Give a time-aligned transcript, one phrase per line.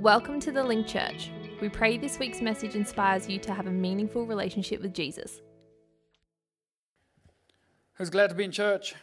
[0.00, 1.32] Welcome to the Link Church.
[1.60, 5.40] We pray this week's message inspires you to have a meaningful relationship with Jesus.
[7.94, 8.94] Who's glad to be in church?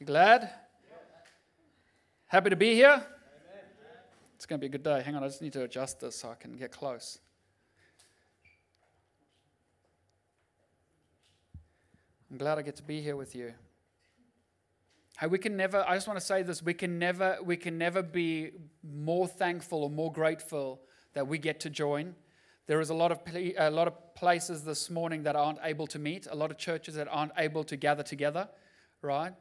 [0.00, 0.48] You glad?
[2.28, 3.04] Happy to be here?
[4.36, 5.02] It's going to be a good day.
[5.02, 7.18] Hang on, I just need to adjust this so I can get close.
[12.30, 13.52] I'm glad I get to be here with you.
[15.20, 17.76] Hey, we can never, I just want to say this, we can never, we can
[17.76, 18.52] never be
[18.84, 20.80] more thankful or more grateful
[21.14, 22.14] that we get to join.
[22.68, 25.98] There is a lot of a lot of places this morning that aren't able to
[25.98, 28.48] meet, a lot of churches that aren't able to gather together,
[29.02, 29.32] right?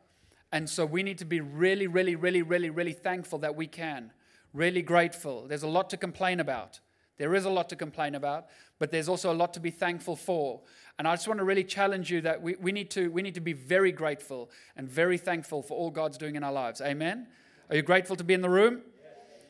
[0.51, 4.11] And so we need to be really, really, really, really, really thankful that we can.
[4.53, 5.45] Really grateful.
[5.47, 6.79] There's a lot to complain about.
[7.17, 8.45] There is a lot to complain about,
[8.79, 10.61] but there's also a lot to be thankful for.
[10.99, 13.35] And I just want to really challenge you that we, we, need, to, we need
[13.35, 16.79] to be very grateful and very thankful for all God's doing in our lives.
[16.81, 17.27] Amen?
[17.69, 18.81] Are you grateful to be in the room?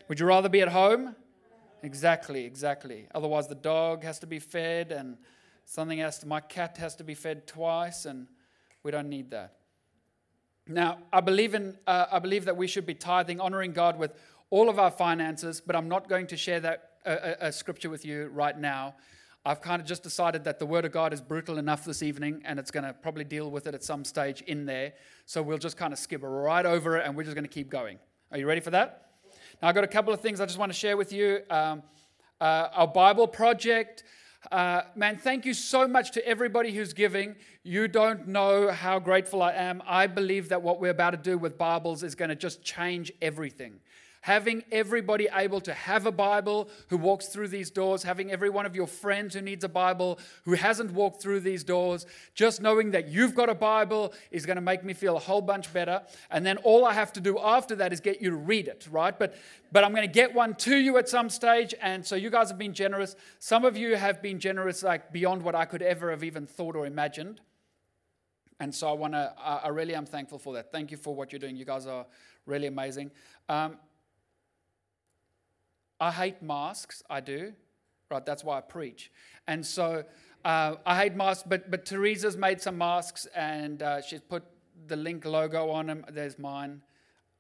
[0.08, 1.16] Would you rather be at home?
[1.84, 3.08] Exactly, exactly.
[3.14, 5.18] Otherwise, the dog has to be fed, and
[5.66, 8.28] something has to, my cat has to be fed twice, and
[8.84, 9.54] we don't need that.
[10.66, 14.14] Now, I believe, in, uh, I believe that we should be tithing, honoring God with
[14.50, 18.06] all of our finances, but I'm not going to share that a, a, scripture with
[18.06, 18.96] you right now.
[19.46, 22.42] I've kind of just decided that the Word of God is brutal enough this evening,
[22.44, 24.94] and it's going to probably deal with it at some stage in there.
[25.26, 27.70] So we'll just kind of skip right over it, and we're just going to keep
[27.70, 27.98] going.
[28.32, 29.12] Are you ready for that?
[29.62, 31.40] Now, I've got a couple of things I just want to share with you.
[31.50, 31.82] Um,
[32.42, 34.04] uh, our Bible project.
[34.52, 37.36] Uh, man, thank you so much to everybody who's giving.
[37.64, 39.82] You don't know how grateful I am.
[39.86, 43.12] I believe that what we're about to do with Bibles is going to just change
[43.22, 43.80] everything
[44.28, 48.66] having everybody able to have a Bible who walks through these doors, having every one
[48.66, 52.92] of your friends who needs a Bible who hasn't walked through these doors, just knowing
[52.92, 56.02] that you've got a Bible is going to make me feel a whole bunch better.
[56.30, 58.86] And then all I have to do after that is get you to read it,
[58.92, 59.18] right?
[59.18, 59.34] But
[59.72, 61.74] but I'm going to get one to you at some stage.
[61.82, 63.16] And so you guys have been generous.
[63.40, 66.76] Some of you have been generous like beyond what I could ever have even thought
[66.76, 67.40] or imagined.
[68.60, 70.70] And so I want to, I really am thankful for that.
[70.72, 71.56] Thank you for what you're doing.
[71.56, 72.06] You guys are
[72.46, 73.12] really amazing.
[73.48, 73.78] Um,
[76.00, 77.54] I hate masks, I do.
[78.10, 79.12] Right, that's why I preach.
[79.48, 80.04] And so
[80.46, 84.44] uh, I hate masks, but, but Teresa's made some masks and uh, she's put
[84.88, 86.06] the Link logo on them.
[86.10, 86.82] There's mine.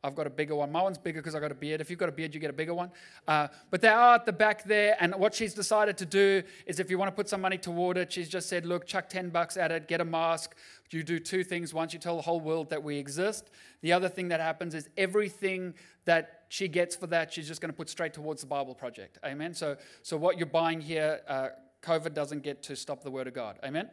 [0.03, 0.71] I've got a bigger one.
[0.71, 1.81] My one's bigger because I've got a beard.
[1.81, 2.91] If you've got a beard, you get a bigger one.
[3.27, 4.95] Uh, but they are at the back there.
[4.99, 7.97] And what she's decided to do is if you want to put some money toward
[7.97, 10.55] it, she's just said, look, chuck 10 bucks at it, get a mask.
[10.91, 11.73] You do two things.
[11.73, 13.49] Once you tell the whole world that we exist.
[13.81, 15.73] The other thing that happens is everything
[16.05, 19.17] that she gets for that, she's just going to put straight towards the Bible project.
[19.25, 19.53] Amen.
[19.53, 21.49] So, so what you're buying here, uh,
[21.81, 23.59] COVID doesn't get to stop the word of God.
[23.63, 23.89] Amen.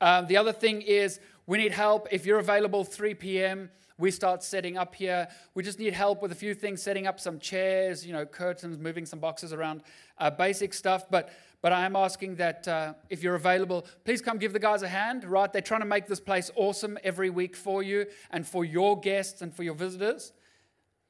[0.00, 2.08] Um, the other thing is we need help.
[2.10, 5.26] If you're available 3 p.m., we start setting up here.
[5.54, 8.78] We just need help with a few things, setting up some chairs, you know, curtains,
[8.78, 9.82] moving some boxes around,
[10.18, 11.10] uh, basic stuff.
[11.10, 11.30] But
[11.60, 14.88] but I am asking that uh, if you're available, please come give the guys a
[14.88, 15.52] hand, right?
[15.52, 19.42] They're trying to make this place awesome every week for you and for your guests
[19.42, 20.32] and for your visitors.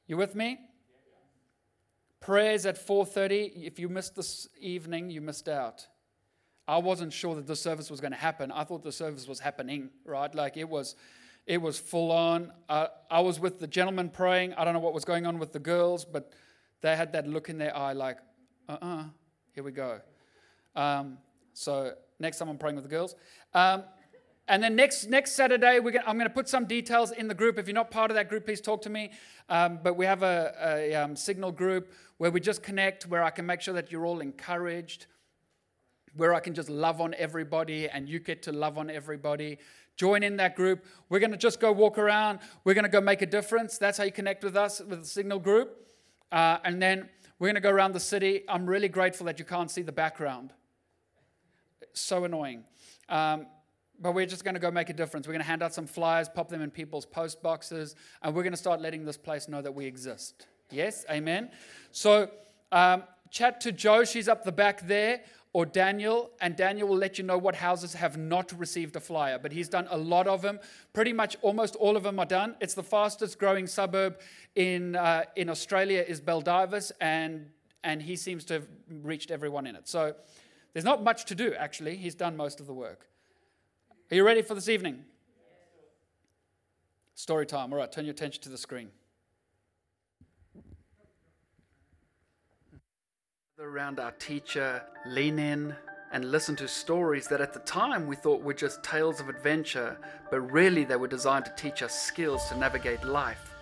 [0.09, 0.59] You with me?
[2.19, 3.63] Prayers at 4:30.
[3.63, 5.87] If you missed this evening, you missed out.
[6.67, 8.51] I wasn't sure that the service was going to happen.
[8.51, 10.33] I thought the service was happening, right?
[10.33, 10.95] Like it was
[11.45, 12.51] it was full on.
[12.67, 14.55] Uh, I was with the gentlemen praying.
[14.55, 16.33] I don't know what was going on with the girls, but
[16.81, 18.17] they had that look in their eye like,
[18.67, 19.03] uh uh-uh, uh,
[19.53, 20.01] here we go.
[20.75, 21.19] Um,
[21.53, 23.13] so next time I'm praying with the girls.
[23.53, 23.83] Um,
[24.49, 27.59] and then next next Saturday, gonna, I'm going to put some details in the group.
[27.59, 29.11] If you're not part of that group, please talk to me.
[29.47, 33.29] Um, but we have a, a um, signal group where we just connect, where I
[33.29, 35.05] can make sure that you're all encouraged,
[36.15, 39.59] where I can just love on everybody and you get to love on everybody.
[39.95, 40.85] Join in that group.
[41.09, 42.39] We're going to just go walk around.
[42.63, 43.77] We're going to go make a difference.
[43.77, 45.87] That's how you connect with us, with the Signal group.
[46.31, 48.43] Uh, and then we're going to go around the city.
[48.49, 50.53] I'm really grateful that you can't see the background.
[51.93, 52.63] so annoying.
[53.09, 53.47] Um,
[54.01, 55.27] but we're just going to go make a difference.
[55.27, 58.43] We're going to hand out some flyers, pop them in people's post boxes, and we're
[58.43, 60.47] going to start letting this place know that we exist.
[60.71, 61.05] Yes?
[61.09, 61.49] Amen?
[61.91, 62.29] So,
[62.71, 64.03] um, chat to Joe.
[64.03, 65.21] She's up the back there
[65.51, 69.39] or Daniel, and Daniel will let you know what houses have not received a flyer.
[69.39, 70.59] But he's done a lot of them.
[70.93, 72.55] Pretty much almost all of them are done.
[72.61, 74.19] It's the fastest growing suburb
[74.55, 77.47] in, uh, in Australia is Baldivis, and,
[77.83, 78.67] and he seems to have
[79.01, 79.87] reached everyone in it.
[79.87, 80.13] So
[80.73, 81.95] there's not much to do, actually.
[81.95, 83.07] He's done most of the work.
[84.11, 85.05] Are you ready for this evening?
[87.13, 87.71] Story time.
[87.71, 88.89] All right, turn your attention to the screen.
[93.61, 95.75] around our teacher, lean in,
[96.11, 99.97] and listen to stories that at the time we thought were just tales of adventure,
[100.31, 103.53] but really they were designed to teach us skills to navigate life,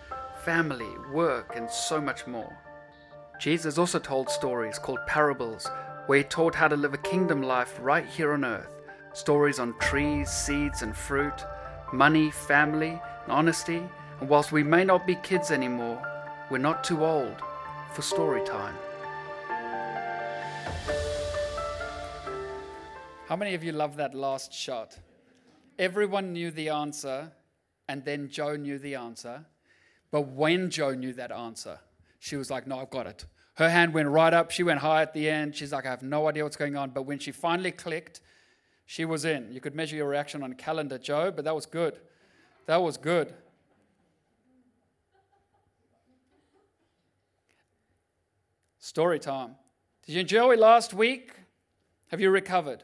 [0.44, 2.56] family, work, and so much more.
[3.40, 5.68] Jesus also told stories called parables,
[6.06, 8.77] where he taught how to live a kingdom life right here on earth.
[9.18, 11.44] Stories on trees, seeds, and fruit,
[11.92, 12.90] money, family,
[13.24, 13.82] and honesty.
[14.20, 16.00] And whilst we may not be kids anymore,
[16.52, 17.34] we're not too old
[17.92, 18.76] for story time.
[23.26, 24.96] How many of you love that last shot?
[25.80, 27.32] Everyone knew the answer,
[27.88, 29.44] and then Joe knew the answer.
[30.12, 31.80] But when Joe knew that answer,
[32.20, 33.26] she was like, No, I've got it.
[33.54, 34.52] Her hand went right up.
[34.52, 35.56] She went high at the end.
[35.56, 36.90] She's like, I have no idea what's going on.
[36.90, 38.20] But when she finally clicked,
[38.90, 39.52] she was in.
[39.52, 41.98] You could measure your reaction on calendar, Joe, but that was good.
[42.64, 43.34] That was good.
[48.78, 49.56] Story time.
[50.06, 51.32] Did you enjoy last week?
[52.06, 52.82] Have you recovered?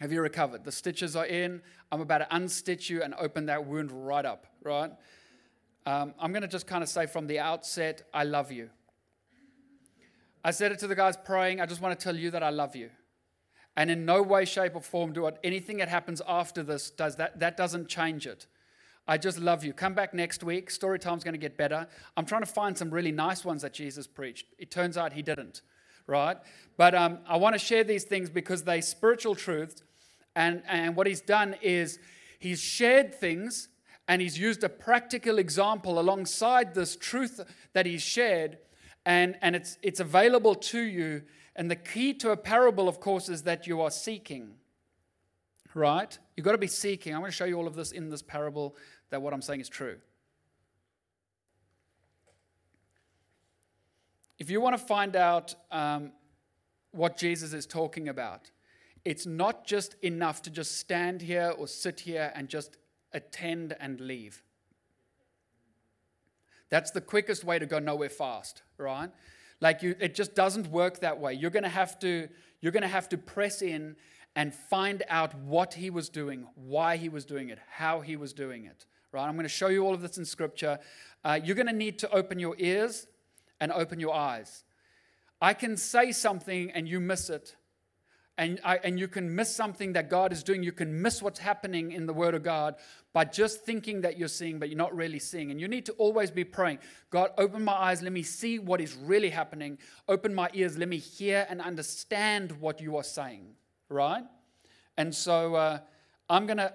[0.00, 0.64] Have you recovered?
[0.64, 1.60] The stitches are in.
[1.92, 4.92] I'm about to unstitch you and open that wound right up, right?
[5.84, 8.70] Um, I'm going to just kind of say from the outset, I love you.
[10.42, 11.60] I said it to the guys praying.
[11.60, 12.88] I just want to tell you that I love you.
[13.76, 15.38] And in no way, shape, or form do it.
[15.44, 17.38] Anything that happens after this does that.
[17.40, 18.46] That doesn't change it.
[19.06, 19.72] I just love you.
[19.72, 20.70] Come back next week.
[20.70, 21.86] Story time's going to get better.
[22.16, 24.46] I'm trying to find some really nice ones that Jesus preached.
[24.58, 25.62] It turns out he didn't,
[26.06, 26.36] right?
[26.76, 29.82] But um, I want to share these things because they spiritual truths
[30.36, 31.98] and, and what he's done is
[32.38, 33.68] he's shared things
[34.06, 37.40] and he's used a practical example alongside this truth
[37.74, 38.58] that he's shared,
[39.06, 41.22] and, and it's, it's available to you.
[41.60, 44.54] And the key to a parable, of course, is that you are seeking,
[45.74, 46.18] right?
[46.34, 47.12] You've got to be seeking.
[47.12, 48.74] I'm going to show you all of this in this parable
[49.10, 49.98] that what I'm saying is true.
[54.38, 56.12] If you want to find out um,
[56.92, 58.50] what Jesus is talking about,
[59.04, 62.78] it's not just enough to just stand here or sit here and just
[63.12, 64.42] attend and leave.
[66.70, 69.10] That's the quickest way to go nowhere fast, right?
[69.60, 71.34] Like you, it just doesn't work that way.
[71.34, 72.28] You're going to have to,
[72.60, 73.96] you're going to have to press in
[74.36, 78.32] and find out what he was doing, why he was doing it, how he was
[78.32, 78.86] doing it.
[79.12, 79.26] Right?
[79.26, 80.78] I'm going to show you all of this in Scripture.
[81.24, 83.06] Uh, you're going to need to open your ears
[83.60, 84.64] and open your eyes.
[85.42, 87.56] I can say something and you miss it,
[88.40, 90.62] and, I, and you can miss something that God is doing.
[90.62, 92.76] You can miss what's happening in the Word of God
[93.12, 95.50] by just thinking that you're seeing, but you're not really seeing.
[95.50, 96.78] And you need to always be praying
[97.10, 99.76] God, open my eyes, let me see what is really happening.
[100.08, 103.56] Open my ears, let me hear and understand what you are saying,
[103.90, 104.24] right?
[104.96, 105.80] And so uh,
[106.30, 106.72] I'm going to.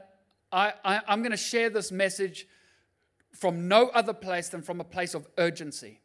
[0.51, 2.47] I, I, I'm going to share this message
[3.31, 5.99] from no other place than from a place of urgency.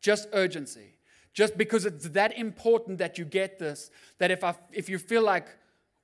[0.00, 0.93] Just urgency
[1.34, 5.22] just because it's that important that you get this, that if, I, if you feel
[5.22, 5.48] like,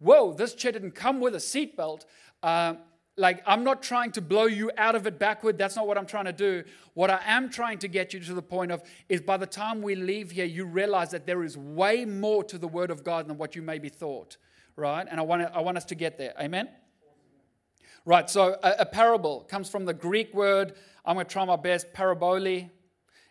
[0.00, 2.04] whoa, this chair didn't come with a seatbelt,
[2.42, 2.74] uh,
[3.16, 5.56] like I'm not trying to blow you out of it backward.
[5.56, 6.64] That's not what I'm trying to do.
[6.94, 9.82] What I am trying to get you to the point of is by the time
[9.82, 13.28] we leave here, you realize that there is way more to the Word of God
[13.28, 14.36] than what you maybe thought,
[14.74, 15.06] right?
[15.08, 16.34] And I want, I want us to get there.
[16.40, 16.68] Amen?
[18.06, 20.72] Right, so a, a parable comes from the Greek word,
[21.04, 22.70] I'm going to try my best, parabole.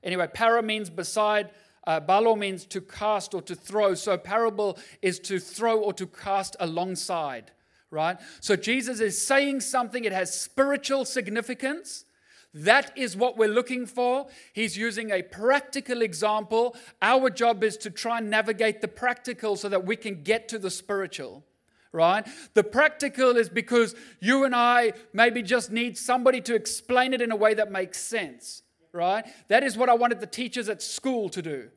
[0.03, 1.49] Anyway, para means beside,
[1.85, 3.93] uh, balo means to cast or to throw.
[3.93, 7.51] So parable is to throw or to cast alongside,
[7.91, 8.17] right?
[8.39, 12.05] So Jesus is saying something, it has spiritual significance.
[12.53, 14.27] That is what we're looking for.
[14.53, 16.75] He's using a practical example.
[17.01, 20.59] Our job is to try and navigate the practical so that we can get to
[20.59, 21.43] the spiritual
[21.91, 22.27] right?
[22.53, 27.31] The practical is because you and I maybe just need somebody to explain it in
[27.31, 28.61] a way that makes sense,
[28.93, 29.25] right?
[29.47, 31.69] That is what I wanted the teachers at school to do.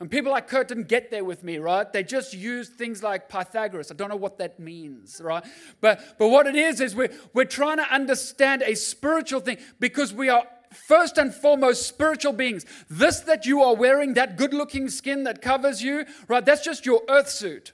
[0.00, 1.92] And people like Kurt didn't get there with me, right?
[1.92, 3.90] They just used things like Pythagoras.
[3.90, 5.44] I don't know what that means, right?
[5.80, 10.14] But, but what it is, is we're, we're trying to understand a spiritual thing because
[10.14, 10.44] we are
[10.86, 12.64] first and foremost spiritual beings.
[12.88, 16.44] This that you are wearing, that good looking skin that covers you, right?
[16.44, 17.72] That's just your earth suit.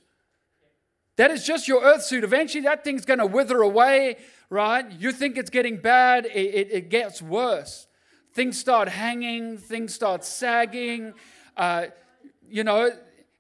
[1.17, 2.25] That is just your earth suit.
[2.25, 4.17] Eventually, that thing's going to wither away,
[4.49, 4.91] right?
[4.93, 7.87] You think it's getting bad, it, it, it gets worse.
[8.35, 11.15] Things start hanging, things start sagging.
[11.57, 11.87] Uh,
[12.49, 12.91] you know,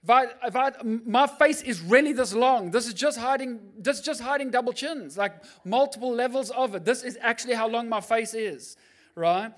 [0.05, 2.71] if I, if I, my face is really this long.
[2.71, 5.33] This is just hiding, this is just hiding double chins, like
[5.65, 6.85] multiple levels of it.
[6.85, 8.77] This is actually how long my face is,
[9.15, 9.51] right?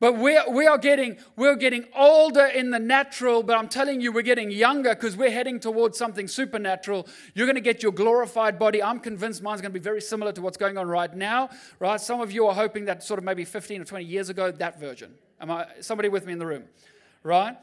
[0.00, 4.00] But we are, we are getting we're getting older in the natural, but I'm telling
[4.00, 7.06] you, we're getting younger because we're heading towards something supernatural.
[7.34, 8.82] You're going to get your glorified body.
[8.82, 12.00] I'm convinced mine's going to be very similar to what's going on right now, right?
[12.00, 14.80] Some of you are hoping that sort of maybe 15 or 20 years ago, that
[14.80, 15.14] version.
[15.38, 16.64] Am I somebody with me in the room,
[17.22, 17.58] right?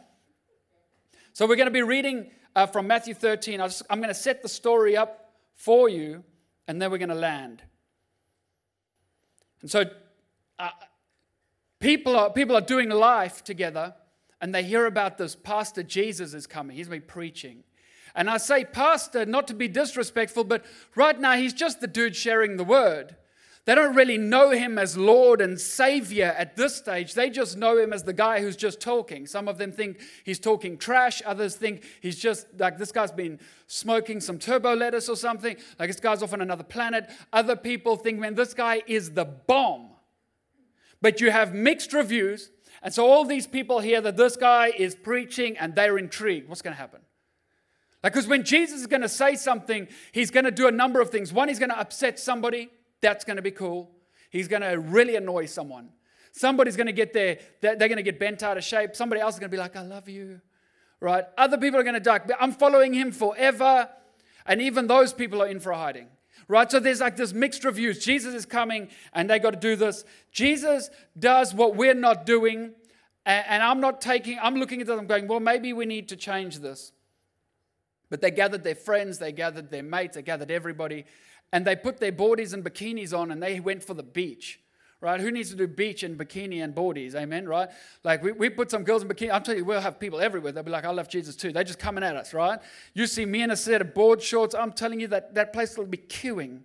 [1.33, 3.61] So we're going to be reading uh, from Matthew 13.
[3.61, 6.23] i am going to set the story up for you,
[6.67, 7.63] and then we're going to land.
[9.61, 9.85] And so
[10.59, 10.69] uh,
[11.79, 13.95] people, are, people are doing life together,
[14.41, 16.75] and they hear about this Pastor Jesus is coming.
[16.75, 17.63] He's been preaching.
[18.17, 20.65] And I say pastor not to be disrespectful, but
[20.95, 23.15] right now he's just the dude sharing the word.
[23.65, 27.13] They don't really know him as Lord and Savior at this stage.
[27.13, 29.27] They just know him as the guy who's just talking.
[29.27, 31.21] Some of them think he's talking trash.
[31.25, 35.57] Others think he's just like this guy's been smoking some turbo lettuce or something.
[35.77, 37.09] Like this guy's off on another planet.
[37.33, 39.89] Other people think, man, this guy is the bomb.
[41.01, 42.51] But you have mixed reviews.
[42.81, 46.47] And so all these people hear that this guy is preaching and they're intrigued.
[46.47, 47.01] What's going to happen?
[48.03, 51.01] Like, because when Jesus is going to say something, he's going to do a number
[51.01, 51.33] of things.
[51.33, 52.69] One, he's going to upset somebody.
[53.01, 53.91] That's going to be cool.
[54.29, 55.89] He's going to really annoy someone.
[56.31, 58.95] Somebody's going to get there, they're going to get bent out of shape.
[58.95, 60.39] Somebody else is going to be like, I love you,
[60.99, 61.25] right?
[61.37, 62.29] Other people are going to duck.
[62.39, 63.89] I'm following him forever.
[64.45, 66.07] And even those people are in for hiding,
[66.47, 66.69] right?
[66.71, 68.03] So there's like this mixed reviews.
[68.03, 70.05] Jesus is coming and they got to do this.
[70.31, 72.73] Jesus does what we're not doing.
[73.25, 76.15] And I'm not taking, I'm looking at them, I'm going, well, maybe we need to
[76.15, 76.93] change this.
[78.09, 81.03] But they gathered their friends, they gathered their mates, they gathered everybody,
[81.51, 84.61] and they put their boardies and bikinis on and they went for the beach
[85.01, 85.19] right?
[85.19, 87.15] Who needs to do beach and bikini and boardies?
[87.15, 87.69] Amen, right?
[88.03, 89.31] Like we, we put some girls in bikini.
[89.31, 90.51] I'm telling you, we'll have people everywhere.
[90.51, 91.51] They'll be like, I love Jesus too.
[91.51, 92.59] They're just coming at us, right?
[92.93, 94.55] You see me in a set of board shorts.
[94.55, 96.61] I'm telling you that that place will be queuing,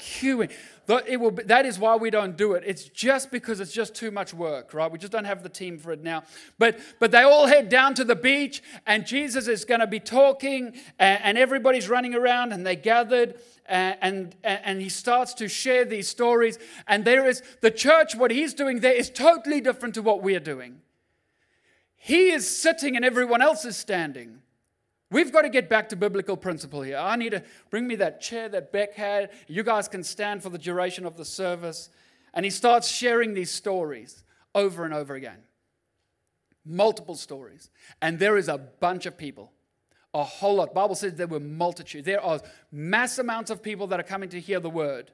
[0.00, 0.50] queuing.
[0.86, 2.64] Be, that is why we don't do it.
[2.66, 4.90] It's just because it's just too much work, right?
[4.90, 6.24] We just don't have the team for it now.
[6.58, 10.00] But but they all head down to the beach, and Jesus is going to be
[10.00, 15.48] talking, and, and everybody's running around, and they gathered, and, and, and he starts to
[15.48, 16.58] share these stories.
[16.88, 20.40] And there is the church, what he's doing there is totally different to what we're
[20.40, 20.80] doing.
[21.96, 24.40] He is sitting, and everyone else is standing.
[25.10, 26.96] We've got to get back to biblical principle here.
[26.96, 29.30] I need to bring me that chair that Beck had.
[29.48, 31.90] You guys can stand for the duration of the service.
[32.32, 34.22] And he starts sharing these stories
[34.54, 35.38] over and over again.
[36.64, 37.70] Multiple stories.
[38.00, 39.52] And there is a bunch of people.
[40.14, 40.74] A whole lot.
[40.74, 42.06] Bible says there were multitudes.
[42.06, 42.40] There are
[42.70, 45.10] mass amounts of people that are coming to hear the word,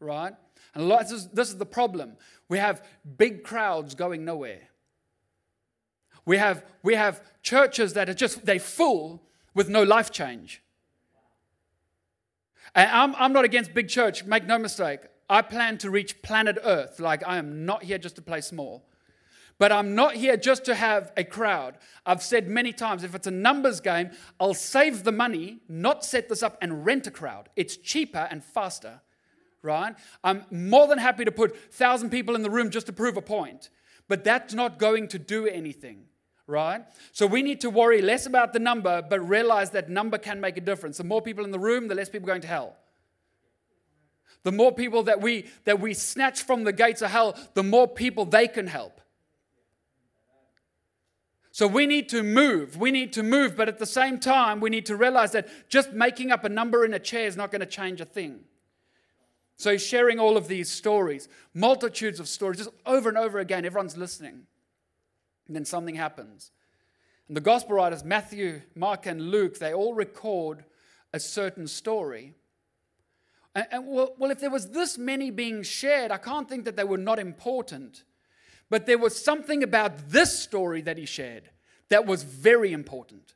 [0.00, 0.32] right?
[0.74, 2.16] And this is the problem.
[2.48, 2.84] We have
[3.16, 4.68] big crowds going nowhere.
[6.26, 9.22] We have, we have churches that are just, they full,
[9.54, 10.62] with no life change.
[12.74, 15.00] And I'm, I'm not against big church, make no mistake.
[15.30, 17.00] I plan to reach planet Earth.
[17.00, 18.84] Like, I am not here just to play small.
[19.58, 21.78] But I'm not here just to have a crowd.
[22.04, 26.28] I've said many times if it's a numbers game, I'll save the money, not set
[26.28, 27.48] this up and rent a crowd.
[27.54, 29.00] It's cheaper and faster,
[29.62, 29.94] right?
[30.24, 33.22] I'm more than happy to put 1,000 people in the room just to prove a
[33.22, 33.70] point.
[34.08, 36.06] But that's not going to do anything
[36.46, 36.82] right?
[37.12, 40.56] So we need to worry less about the number, but realize that number can make
[40.56, 40.98] a difference.
[40.98, 42.76] The more people in the room, the less people going to hell.
[44.42, 47.88] The more people that we that we snatch from the gates of hell, the more
[47.88, 49.00] people they can help.
[51.50, 52.76] So we need to move.
[52.76, 55.92] We need to move, but at the same time, we need to realize that just
[55.92, 58.40] making up a number in a chair is not going to change a thing.
[59.56, 63.64] So he's sharing all of these stories, multitudes of stories, just over and over again.
[63.64, 64.48] Everyone's listening.
[65.46, 66.50] And then something happens.
[67.28, 70.64] And the gospel writers, Matthew, Mark, and Luke, they all record
[71.12, 72.34] a certain story.
[73.54, 76.76] And, and well, well, if there was this many being shared, I can't think that
[76.76, 78.04] they were not important.
[78.70, 81.50] But there was something about this story that he shared
[81.88, 83.34] that was very important.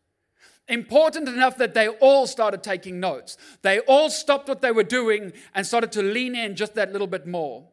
[0.68, 3.38] Important enough that they all started taking notes.
[3.62, 7.06] They all stopped what they were doing and started to lean in just that little
[7.06, 7.64] bit more.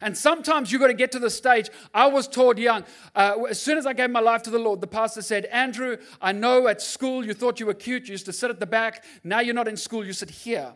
[0.00, 1.70] And sometimes you've got to get to the stage.
[1.92, 4.80] I was taught young, uh, as soon as I gave my life to the Lord,
[4.80, 8.06] the pastor said, Andrew, I know at school you thought you were cute.
[8.06, 9.04] You used to sit at the back.
[9.24, 10.72] Now you're not in school, you sit here.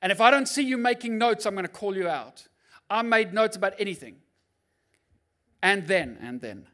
[0.00, 2.48] And if I don't see you making notes, I'm going to call you out.
[2.90, 4.16] I made notes about anything.
[5.62, 6.66] And then, and then.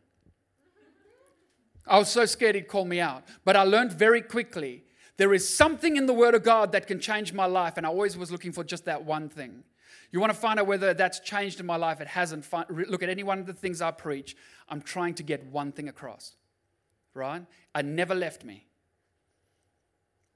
[1.87, 3.25] I was so scared he'd call me out.
[3.45, 4.85] But I learned very quickly
[5.17, 7.75] there is something in the Word of God that can change my life.
[7.77, 9.65] And I always was looking for just that one thing.
[10.11, 12.01] You want to find out whether that's changed in my life?
[12.01, 12.47] It hasn't.
[12.71, 14.37] Look at any one of the things I preach.
[14.69, 16.35] I'm trying to get one thing across,
[17.15, 17.45] right?
[17.77, 18.67] It never left me.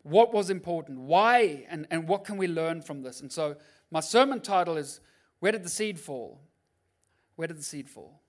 [0.03, 1.01] What was important?
[1.01, 1.65] Why?
[1.71, 3.21] And, and what can we learn from this?
[3.21, 3.57] And so
[3.91, 5.01] my sermon title is
[5.39, 6.41] Where Did the Seed Fall?
[7.37, 8.21] Where did the seed fall?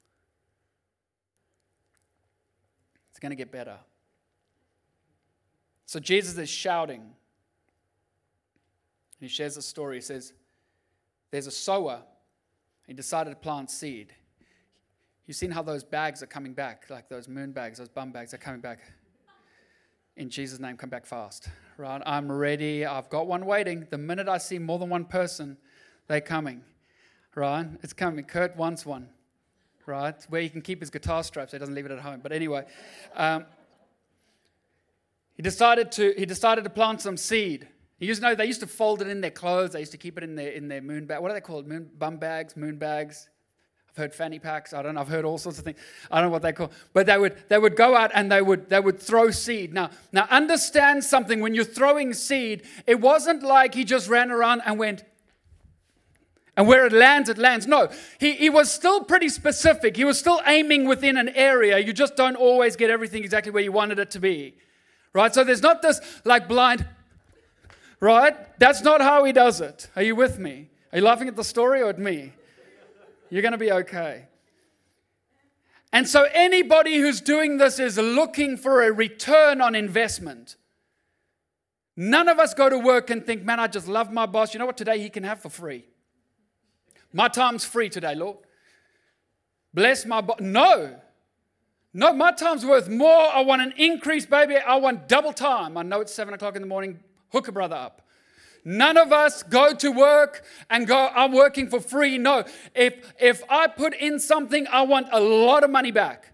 [3.11, 3.77] It's going to get better.
[5.85, 7.11] So Jesus is shouting.
[9.19, 9.97] He shares a story.
[9.97, 10.33] He says,
[11.33, 12.03] there's a sower.
[12.85, 14.13] He decided to plant seed.
[15.25, 18.35] You've seen how those bags are coming back, like those moon bags, those bum bags
[18.35, 18.81] are coming back.
[20.15, 21.49] In Jesus' name, come back fast.
[21.75, 22.03] Right?
[22.05, 22.85] I'm ready.
[22.85, 23.87] I've got one waiting.
[23.89, 25.57] The minute I see more than one person,
[26.07, 26.61] they're coming.
[27.33, 27.65] Right?
[27.81, 28.23] It's coming.
[28.25, 29.09] Kurt wants one.
[29.87, 30.15] right?
[30.29, 32.19] Where he can keep his guitar strap so he doesn't leave it at home.
[32.21, 32.65] But anyway,
[33.15, 33.45] um,
[35.35, 37.67] he decided to he decided to plant some seed.
[38.21, 39.71] Know they used to fold it in their clothes.
[39.71, 41.21] They used to keep it in their in their moon bag.
[41.21, 41.67] What are they called?
[41.67, 43.29] Moon bum bags, moon bags.
[43.89, 44.73] I've heard fanny packs.
[44.73, 45.01] I don't know.
[45.01, 45.77] I've heard all sorts of things.
[46.09, 46.71] I don't know what they call.
[46.93, 49.73] But they would they would go out and they would they would throw seed.
[49.73, 51.41] Now now understand something.
[51.41, 55.03] When you're throwing seed, it wasn't like he just ran around and went.
[56.55, 57.65] And where it lands, it lands.
[57.65, 59.97] No, he, he was still pretty specific.
[59.97, 61.79] He was still aiming within an area.
[61.79, 64.55] You just don't always get everything exactly where you wanted it to be.
[65.13, 65.33] Right?
[65.33, 66.85] So there's not this like blind,
[68.03, 68.59] right?
[68.59, 69.89] That's not how he does it.
[69.95, 70.69] Are you with me?
[70.91, 72.33] Are you laughing at the story or at me?
[73.29, 74.25] You're going to be okay.
[75.93, 80.57] And so anybody who's doing this is looking for a return on investment.
[81.95, 84.53] None of us go to work and think, man, I just love my boss.
[84.53, 85.85] You know what today he can have for free?
[87.13, 88.37] My time's free today, Lord.
[89.73, 90.41] Bless my boss.
[90.41, 90.99] No.
[91.93, 93.29] No, my time's worth more.
[93.33, 94.57] I want an increase, baby.
[94.57, 95.77] I want double time.
[95.77, 96.99] I know it's seven o'clock in the morning.
[97.33, 98.03] Hook a brother up.
[98.63, 102.17] None of us go to work and go, I'm working for free.
[102.17, 102.45] No.
[102.73, 106.31] If, if I put in something, I want a lot of money back.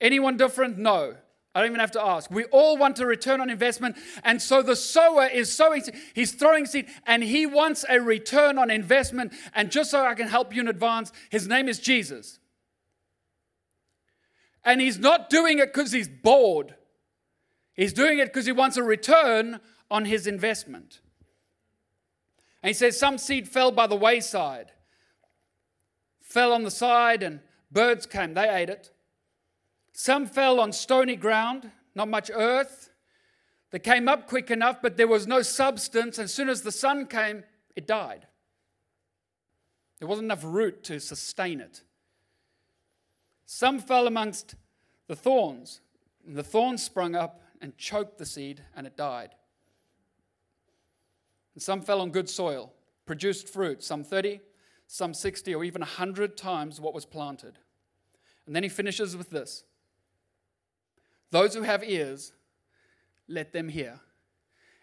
[0.00, 0.78] Anyone different?
[0.78, 1.14] No.
[1.54, 2.30] I don't even have to ask.
[2.30, 3.96] We all want a return on investment.
[4.24, 5.82] And so the sower is sowing,
[6.14, 9.32] he's throwing seed, and he wants a return on investment.
[9.54, 12.38] And just so I can help you in advance, his name is Jesus.
[14.64, 16.74] And he's not doing it because he's bored,
[17.74, 21.00] he's doing it because he wants a return on his investment.
[22.62, 24.72] And he says, Some seed fell by the wayside,
[26.20, 27.40] fell on the side, and
[27.70, 28.34] birds came.
[28.34, 28.90] They ate it.
[29.92, 32.90] Some fell on stony ground, not much earth.
[33.70, 36.18] They came up quick enough, but there was no substance.
[36.18, 37.44] As soon as the sun came,
[37.76, 38.26] it died.
[39.98, 41.82] There wasn't enough root to sustain it.
[43.44, 44.54] Some fell amongst
[45.06, 45.80] the thorns.
[46.26, 49.30] And the thorns sprung up and choked the seed, and it died.
[51.58, 52.72] And some fell on good soil,
[53.04, 54.40] produced fruit, some 30,
[54.86, 57.58] some 60, or even 100 times what was planted.
[58.46, 59.64] And then he finishes with this
[61.32, 62.32] Those who have ears,
[63.26, 63.98] let them hear.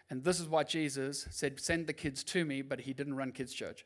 [0.09, 3.31] And this is why Jesus said, Send the kids to me, but he didn't run
[3.31, 3.85] kids' church.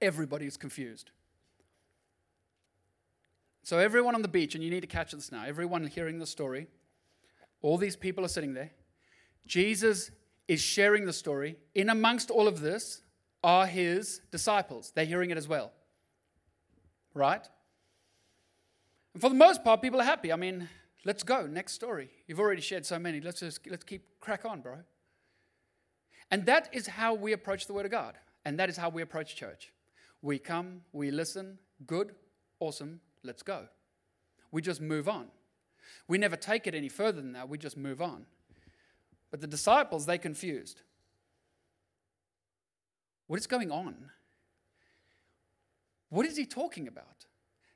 [0.00, 1.10] Everybody is confused.
[3.64, 6.26] So, everyone on the beach, and you need to catch this now, everyone hearing the
[6.26, 6.68] story,
[7.62, 8.70] all these people are sitting there.
[9.48, 10.12] Jesus
[10.46, 11.56] is sharing the story.
[11.74, 13.02] In amongst all of this
[13.42, 14.92] are his disciples.
[14.94, 15.72] They're hearing it as well.
[17.14, 17.46] Right?
[19.14, 20.32] And for the most part, people are happy.
[20.32, 20.68] I mean,
[21.04, 21.46] let's go.
[21.46, 22.10] Next story.
[22.26, 23.20] You've already shared so many.
[23.20, 24.76] Let's just let's keep crack on, bro.
[26.30, 28.14] And that is how we approach the Word of God.
[28.44, 29.72] And that is how we approach church.
[30.20, 32.14] We come, we listen, good,
[32.60, 33.66] awesome, let's go.
[34.50, 35.28] We just move on.
[36.06, 37.48] We never take it any further than that.
[37.48, 38.26] We just move on.
[39.30, 40.82] But the disciples, they confused.
[43.26, 43.94] What is going on?
[46.08, 47.26] What is he talking about?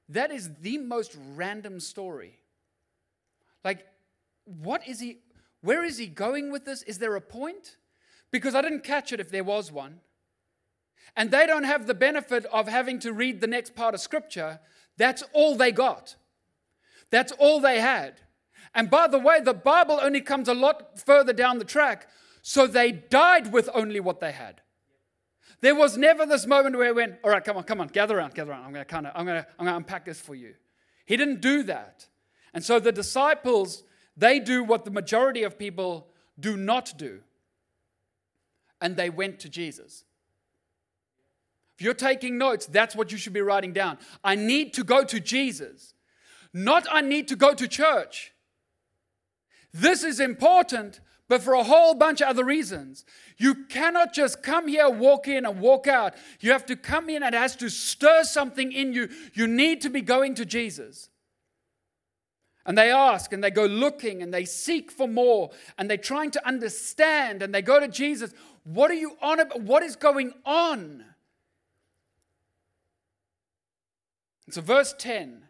[0.09, 2.39] That is the most random story.
[3.65, 3.87] Like,
[4.45, 5.19] what is he,
[5.61, 6.83] where is he going with this?
[6.83, 7.77] Is there a point?
[8.31, 10.01] Because I didn't catch it if there was one.
[11.15, 14.61] And they don't have the benefit of having to read the next part of scripture.
[14.97, 16.17] That's all they got.
[17.11, 18.15] That's all they had.
[18.75, 22.09] And by the way, the Bible only comes a lot further down the track.
[22.43, 24.61] So they died with only what they had.
[25.61, 28.19] There was never this moment where he went, all right, come on, come on, gather
[28.19, 28.65] around, gather around.
[28.65, 30.55] I'm going to I'm going to, I'm going to unpack this for you.
[31.07, 32.07] He didn't do that.
[32.53, 33.85] And so the disciples,
[34.17, 36.09] they do what the majority of people
[36.39, 37.21] do not do.
[38.81, 40.05] And they went to Jesus.
[41.77, 43.99] If you're taking notes, that's what you should be writing down.
[44.25, 45.95] I need to go to Jesus.
[46.53, 48.32] Not I need to go to church.
[49.73, 53.05] This is important, but for a whole bunch of other reasons.
[53.39, 56.15] You cannot just come here, walk in, and walk out.
[56.41, 59.09] You have to come in and it has to stir something in you.
[59.33, 61.09] You need to be going to Jesus.
[62.65, 66.31] And they ask and they go looking and they seek for more and they're trying
[66.33, 68.33] to understand and they go to Jesus.
[68.65, 69.63] What are you on about?
[69.63, 71.05] What is going on?
[74.51, 75.45] so, verse 10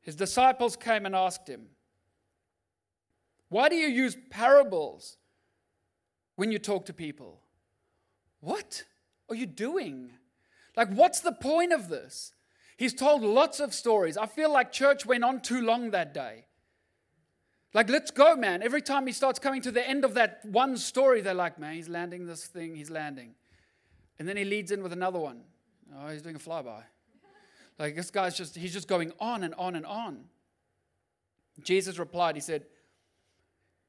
[0.00, 1.66] his disciples came and asked him,
[3.48, 5.16] why do you use parables
[6.36, 7.40] when you talk to people?
[8.40, 8.84] What
[9.28, 10.10] are you doing?
[10.76, 12.32] Like, what's the point of this?
[12.76, 14.16] He's told lots of stories.
[14.16, 16.46] I feel like church went on too long that day.
[17.72, 18.62] Like, let's go, man.
[18.62, 21.74] Every time he starts coming to the end of that one story, they're like, man,
[21.74, 23.34] he's landing this thing, he's landing.
[24.18, 25.42] And then he leads in with another one.
[25.96, 26.82] Oh, he's doing a flyby.
[27.78, 30.24] Like this guy's just, he's just going on and on and on.
[31.62, 32.66] Jesus replied, He said,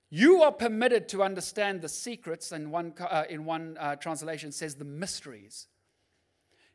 [0.09, 4.75] You are permitted to understand the secrets, and one, uh, in one uh, translation says
[4.75, 5.67] the mysteries.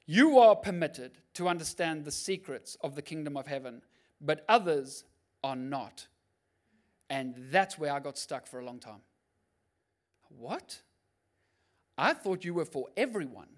[0.06, 3.82] You are permitted to understand the secrets of the kingdom of heaven,
[4.20, 5.04] but others
[5.44, 6.08] are not.
[7.08, 9.02] And that's where I got stuck for a long time.
[10.28, 10.80] What?
[11.96, 13.48] I thought you were for everyone.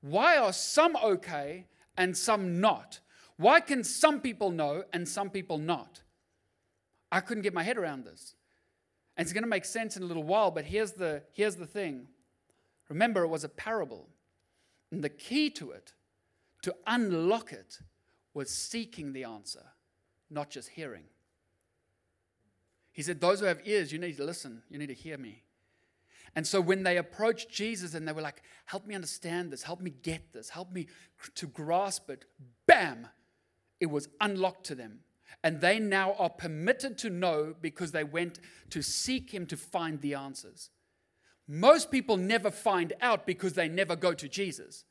[0.00, 3.00] Why are some okay and some not?
[3.36, 6.02] Why can some people know and some people not?
[7.10, 8.35] I couldn't get my head around this.
[9.16, 11.66] And it's going to make sense in a little while, but here's the, here's the
[11.66, 12.08] thing.
[12.88, 14.08] Remember, it was a parable.
[14.90, 15.94] And the key to it,
[16.62, 17.78] to unlock it,
[18.34, 19.64] was seeking the answer,
[20.30, 21.04] not just hearing.
[22.92, 25.42] He said, Those who have ears, you need to listen, you need to hear me.
[26.34, 29.80] And so when they approached Jesus and they were like, Help me understand this, help
[29.80, 30.86] me get this, help me
[31.34, 32.26] to grasp it,
[32.66, 33.08] bam,
[33.80, 35.00] it was unlocked to them.
[35.42, 40.00] And they now are permitted to know because they went to seek Him to find
[40.00, 40.70] the answers.
[41.48, 44.84] Most people never find out because they never go to Jesus.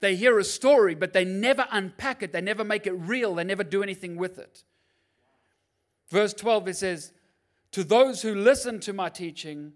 [0.00, 3.44] They hear a story, but they never unpack it, they never make it real, they
[3.44, 4.64] never do anything with it.
[6.10, 7.12] Verse 12, it says,
[7.72, 9.72] To those who listen to my teaching,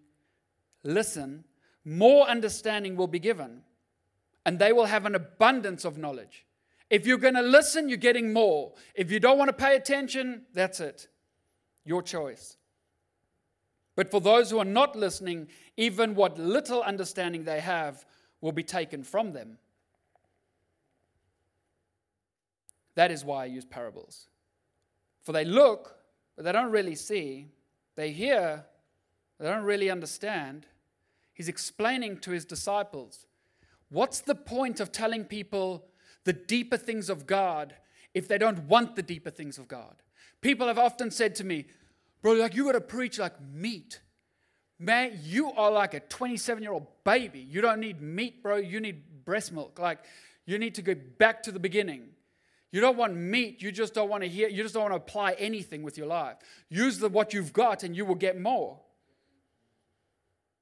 [0.83, 1.44] listen,
[1.85, 3.62] more understanding will be given,
[4.44, 6.44] and they will have an abundance of knowledge.
[6.90, 8.72] If you're going to listen, you're getting more.
[8.94, 11.09] If you don't want to pay attention, that's it.
[11.85, 12.57] Your choice.
[13.94, 18.07] But for those who are not listening, even what little understanding they have
[18.40, 19.59] will be taken from them.
[22.94, 24.29] That is why I use parables.
[25.22, 25.96] For they look,
[26.37, 27.48] but they don't really see.
[27.96, 28.64] They hear,
[29.37, 30.66] but they don't really understand.
[31.35, 33.27] He's explaining to his disciples
[33.90, 35.87] what's the point of telling people
[36.28, 37.74] the deeper things of God
[38.12, 39.94] if they don't want the deeper things of God?
[40.42, 41.64] People have often said to me,
[42.20, 44.00] Bro, like you got to preach like meat.
[44.78, 47.40] Man, you are like a 27 year old baby.
[47.40, 48.56] You don't need meat, bro.
[48.56, 49.78] You need breast milk.
[49.78, 50.00] Like,
[50.44, 52.08] you need to go back to the beginning.
[52.72, 53.62] You don't want meat.
[53.62, 54.48] You just don't want to hear.
[54.48, 56.36] You just don't want to apply anything with your life.
[56.68, 58.78] Use the, what you've got and you will get more.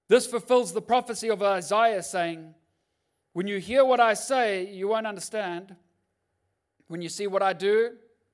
[0.09, 2.55] This fulfills the prophecy of Isaiah saying,
[3.37, 5.77] When you hear what I say, you won't understand.
[6.89, 7.91] When you see what I do,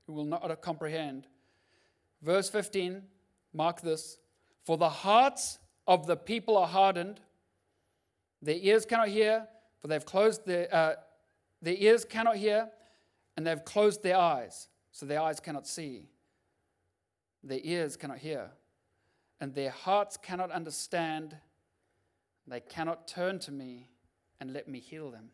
[0.06, 1.26] you will not comprehend.
[2.22, 3.02] Verse 15,
[3.52, 4.18] mark this.
[4.64, 7.18] For the hearts of the people are hardened,
[8.42, 9.48] their ears cannot hear,
[9.80, 10.94] for they've closed their, uh,
[11.60, 12.70] their ears cannot hear,
[13.36, 16.10] and they've closed their eyes, so their eyes cannot see.
[17.42, 18.52] Their ears cannot hear,
[19.40, 21.38] and their hearts cannot understand
[22.46, 23.88] they cannot turn to me
[24.42, 25.28] and let me heal them.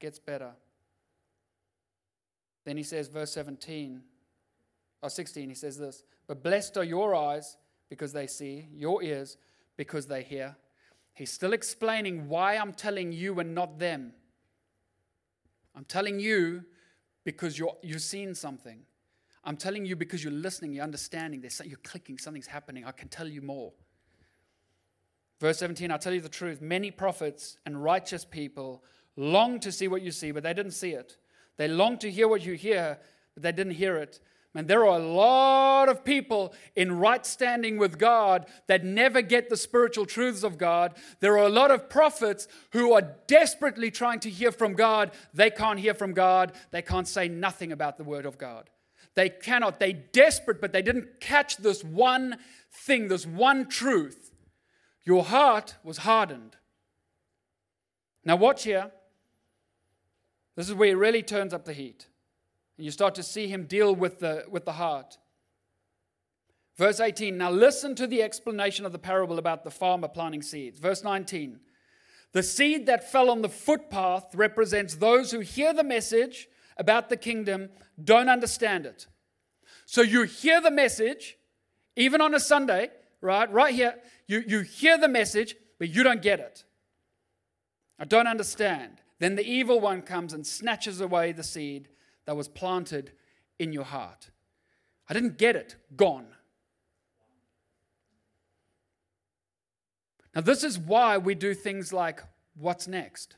[0.00, 0.50] Gets better.
[2.64, 4.02] Then he says, verse 17
[5.02, 7.56] or 16, he says this But blessed are your eyes
[7.88, 9.36] because they see, your ears
[9.76, 10.56] because they hear.
[11.14, 14.12] He's still explaining why I'm telling you and not them.
[15.76, 16.64] I'm telling you
[17.24, 18.80] because you're, you've seen something.
[19.44, 22.84] I'm telling you because you're listening, you're understanding, there's, you're clicking, something's happening.
[22.84, 23.72] I can tell you more.
[25.42, 26.62] Verse 17, I'll tell you the truth.
[26.62, 28.84] Many prophets and righteous people
[29.16, 31.16] long to see what you see, but they didn't see it.
[31.56, 33.00] They long to hear what you hear,
[33.34, 34.20] but they didn't hear it.
[34.54, 39.50] Man, there are a lot of people in right standing with God that never get
[39.50, 40.94] the spiritual truths of God.
[41.18, 45.10] There are a lot of prophets who are desperately trying to hear from God.
[45.34, 46.52] They can't hear from God.
[46.70, 48.70] They can't say nothing about the word of God.
[49.16, 49.80] They cannot.
[49.80, 52.36] They desperate, but they didn't catch this one
[52.70, 54.31] thing, this one truth.
[55.04, 56.56] Your heart was hardened.
[58.24, 58.90] Now, watch here.
[60.54, 62.06] This is where he really turns up the heat.
[62.76, 65.18] And you start to see him deal with the, with the heart.
[66.76, 70.78] Verse 18 Now listen to the explanation of the parable about the farmer planting seeds.
[70.78, 71.60] Verse 19
[72.32, 77.16] The seed that fell on the footpath represents those who hear the message about the
[77.16, 77.68] kingdom,
[78.02, 79.06] don't understand it.
[79.84, 81.36] So you hear the message,
[81.96, 83.50] even on a Sunday, right?
[83.52, 86.64] Right here, you, you hear the message, but you don't get it.
[87.98, 89.00] I don't understand.
[89.18, 91.88] Then the evil one comes and snatches away the seed
[92.24, 93.12] that was planted
[93.58, 94.30] in your heart.
[95.08, 95.76] I didn't get it.
[95.96, 96.26] Gone.
[100.34, 102.22] Now, this is why we do things like
[102.54, 103.36] what's next?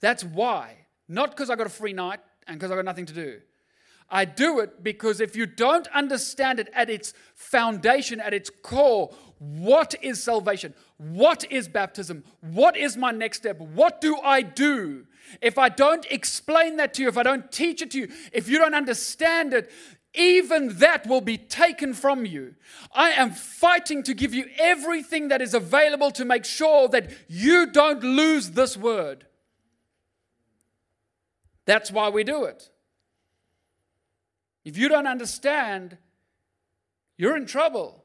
[0.00, 0.86] That's why.
[1.08, 3.40] Not because I got a free night and because I got nothing to do.
[4.12, 9.10] I do it because if you don't understand it at its foundation, at its core,
[9.38, 10.74] what is salvation?
[10.98, 12.22] What is baptism?
[12.42, 13.58] What is my next step?
[13.58, 15.06] What do I do?
[15.40, 18.50] If I don't explain that to you, if I don't teach it to you, if
[18.50, 19.70] you don't understand it,
[20.12, 22.54] even that will be taken from you.
[22.92, 27.72] I am fighting to give you everything that is available to make sure that you
[27.72, 29.26] don't lose this word.
[31.64, 32.71] That's why we do it.
[34.64, 35.98] If you don't understand,
[37.16, 38.02] you're in trouble.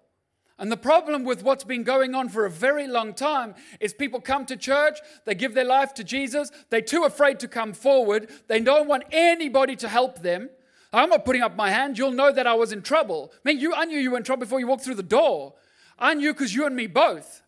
[0.60, 4.20] And the problem with what's been going on for a very long time is people
[4.20, 8.30] come to church, they give their life to Jesus, they're too afraid to come forward,
[8.48, 10.50] they don't want anybody to help them.
[10.92, 13.32] I'm not putting up my hand, you'll know that I was in trouble.
[13.44, 15.54] Man, you, I knew you were in trouble before you walked through the door.
[16.00, 17.44] I knew because you and me both.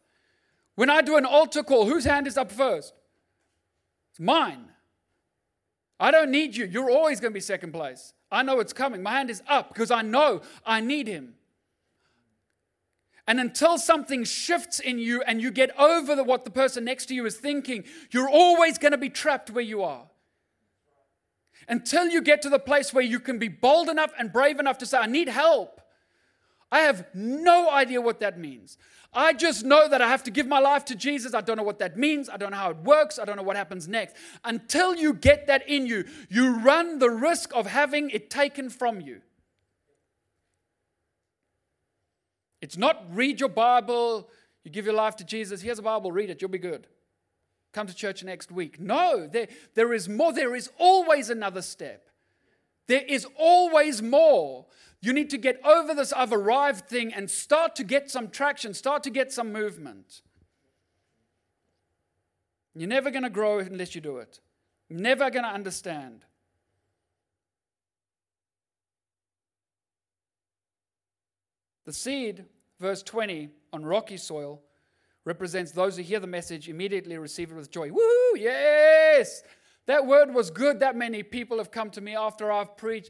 [0.76, 2.94] When I do an altar call, whose hand is up first?
[4.12, 4.66] It's mine.
[6.00, 6.66] I don't need you.
[6.66, 8.14] You're always going to be second place.
[8.32, 9.02] I know it's coming.
[9.02, 11.36] My hand is up because I know I need him.
[13.28, 17.06] And until something shifts in you and you get over the, what the person next
[17.08, 20.08] to you is thinking, you're always going to be trapped where you are.
[21.68, 24.80] Until you get to the place where you can be bold enough and brave enough
[24.80, 25.80] to say, I need help.
[26.72, 28.80] I have no idea what that means.
[29.12, 31.34] I just know that I have to give my life to Jesus.
[31.34, 32.30] I don't know what that means.
[32.30, 33.18] I don't know how it works.
[33.18, 34.16] I don't know what happens next.
[34.44, 39.02] Until you get that in you, you run the risk of having it taken from
[39.02, 39.22] you.
[42.62, 44.30] It's not read your Bible,
[44.64, 45.62] you give your life to Jesus.
[45.62, 46.88] Here's a Bible, read it, you'll be good.
[47.72, 48.80] Come to church next week.
[48.80, 50.34] No, there, there is more.
[50.34, 52.10] There is always another step.
[52.88, 54.66] There is always more.
[55.02, 58.74] You need to get over this I've arrived thing and start to get some traction,
[58.74, 60.22] start to get some movement.
[62.76, 64.40] You're never going to grow unless you do it.
[64.90, 66.26] Never going to understand.
[71.86, 72.46] The seed,
[72.80, 74.62] verse 20, on rocky soil
[75.26, 77.92] represents those who hear the message, immediately receive it with joy.
[77.92, 79.44] Woo, yes!
[79.86, 80.80] That word was good.
[80.82, 83.10] That many people have come to me after I've preached.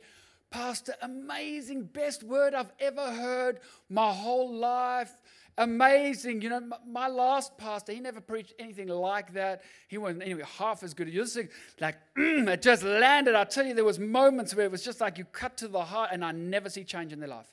[0.52, 5.12] Pastor, amazing, best word I've ever heard my whole life.
[5.60, 6.42] Amazing.
[6.42, 9.62] You know, my last pastor, he never preached anything like that.
[9.90, 11.08] He wasn't anyway half as good.
[11.08, 11.38] As you just
[11.80, 13.36] like, mm, it just landed.
[13.36, 15.84] I tell you, there was moments where it was just like you cut to the
[15.84, 17.52] heart, and I never see change in their life.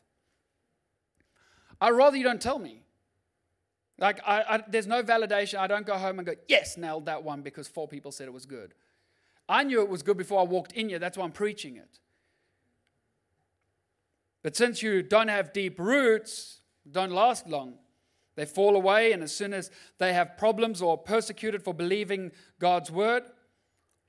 [1.80, 2.82] I'd rather you don't tell me.
[3.98, 5.58] Like, I, I, there's no validation.
[5.58, 8.32] I don't go home and go, yes, nailed that one because four people said it
[8.32, 8.74] was good.
[9.48, 10.98] I knew it was good before I walked in here.
[10.98, 11.98] That's why I'm preaching it.
[14.46, 17.78] But since you don't have deep roots, don't last long.
[18.36, 22.30] They fall away, and as soon as they have problems or persecuted for believing
[22.60, 23.24] God's word,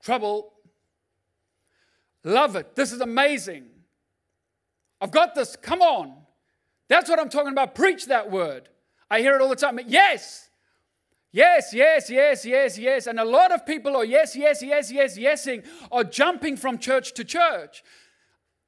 [0.00, 0.52] trouble.
[2.22, 2.76] Love it.
[2.76, 3.64] This is amazing.
[5.00, 5.56] I've got this.
[5.56, 6.14] Come on.
[6.86, 7.74] That's what I'm talking about.
[7.74, 8.68] Preach that word.
[9.10, 9.80] I hear it all the time.
[9.88, 10.50] Yes.
[11.32, 13.08] Yes, yes, yes, yes, yes.
[13.08, 17.12] And a lot of people are yes, yes, yes, yes, yesing, are jumping from church
[17.14, 17.82] to church.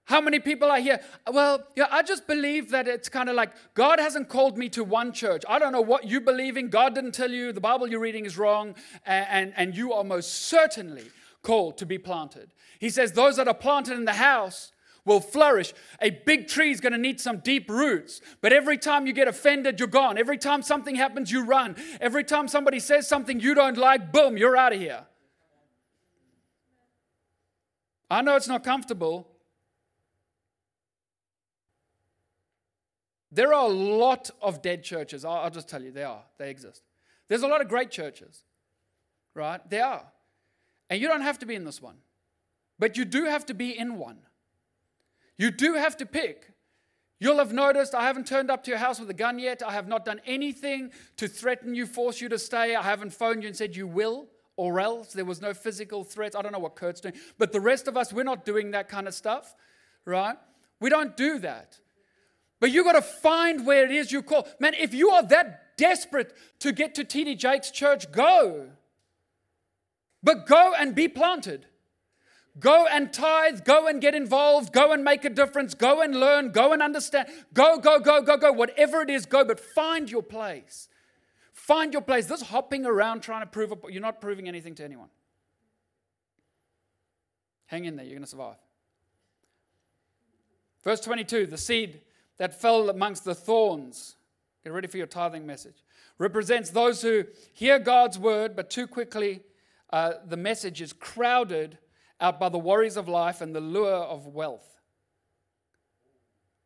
[0.05, 1.01] How many people are here?
[1.33, 4.83] well, yeah, I just believe that it's kind of like God hasn't called me to
[4.83, 5.45] one church.
[5.49, 6.69] I don't know what you believe in.
[6.69, 8.75] God didn't tell you the Bible you're reading is wrong,
[9.07, 11.05] and, and, and you are most certainly
[11.43, 12.53] called to be planted.
[12.81, 14.73] He says, Those that are planted in the house
[15.05, 15.73] will flourish.
[16.01, 18.21] A big tree is going to need some deep roots.
[18.41, 20.19] But every time you get offended, you're gone.
[20.19, 21.77] Every time something happens, you run.
[22.01, 25.07] Every time somebody says something you don't like, boom, you're out of here.
[28.11, 29.29] I know it's not comfortable.
[33.33, 35.25] There are a lot of dead churches.
[35.25, 36.23] I'll, I'll just tell you, they are.
[36.39, 36.83] They exist.
[37.29, 38.43] There's a lot of great churches,
[39.35, 39.61] right?
[39.71, 40.05] They are.
[40.89, 41.97] And you don't have to be in this one,
[42.79, 44.19] but you do have to be in one.
[45.39, 46.53] You do have to pick.
[47.21, 49.63] You'll have noticed I haven't turned up to your house with a gun yet.
[49.63, 52.75] I have not done anything to threaten you, force you to stay.
[52.75, 55.13] I haven't phoned you and said you will or else.
[55.13, 56.35] There was no physical threats.
[56.35, 57.15] I don't know what Kurt's doing.
[57.39, 59.55] But the rest of us, we're not doing that kind of stuff,
[60.07, 60.37] right?
[60.81, 61.79] We don't do that.
[62.61, 64.47] But you've got to find where it is you call.
[64.59, 68.69] Man, if you are that desperate to get to TD Jakes' church, go.
[70.23, 71.67] But go and be planted.
[72.59, 76.51] Go and tithe, go and get involved, go and make a difference, go and learn,
[76.51, 77.29] go and understand.
[77.55, 78.53] Go, go, go, go, go.
[78.53, 80.89] Whatever it is, go, but find your place.
[81.53, 82.27] Find your place.
[82.27, 85.09] This hopping around trying to prove, you're not proving anything to anyone.
[87.67, 88.57] Hang in there, you're going to survive.
[90.83, 92.01] Verse 22 the seed
[92.41, 94.17] that fell amongst the thorns,
[94.65, 95.85] get ready for your tithing message,
[96.17, 99.43] represents those who hear God's word, but too quickly
[99.91, 101.77] uh, the message is crowded
[102.19, 104.81] out by the worries of life and the lure of wealth.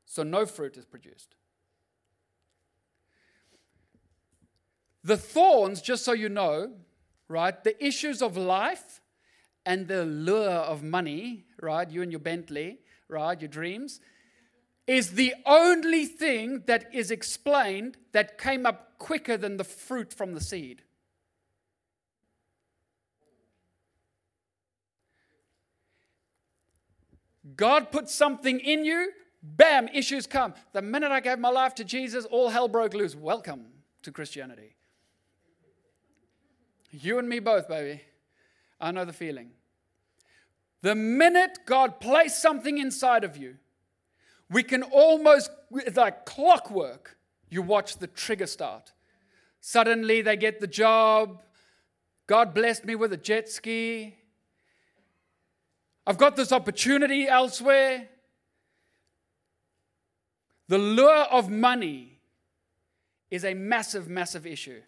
[0.04, 1.34] So no fruit is produced.
[5.02, 6.74] The thorns, just so you know,
[7.28, 9.00] right, the issues of life
[9.66, 13.98] and the lure of money, right, you and your Bentley, right, your dreams,
[14.86, 20.34] is the only thing that is explained that came up quicker than the fruit from
[20.34, 20.82] the seed.
[27.56, 30.54] God put something in you, bam, issues come.
[30.72, 33.14] The minute I gave my life to Jesus, all hell broke loose.
[33.14, 33.66] Welcome
[34.02, 34.74] to Christianity.
[36.90, 38.02] You and me both, baby.
[38.80, 39.50] I know the feeling.
[40.82, 43.56] The minute God placed something inside of you,
[44.50, 45.50] we can almost,
[45.94, 47.16] like clockwork,
[47.48, 48.92] you watch the trigger start.
[49.60, 51.42] Suddenly they get the job.
[52.26, 54.16] God blessed me with a jet ski.
[56.06, 58.08] I've got this opportunity elsewhere.
[60.68, 62.18] The lure of money
[63.30, 64.80] is a massive, massive issue.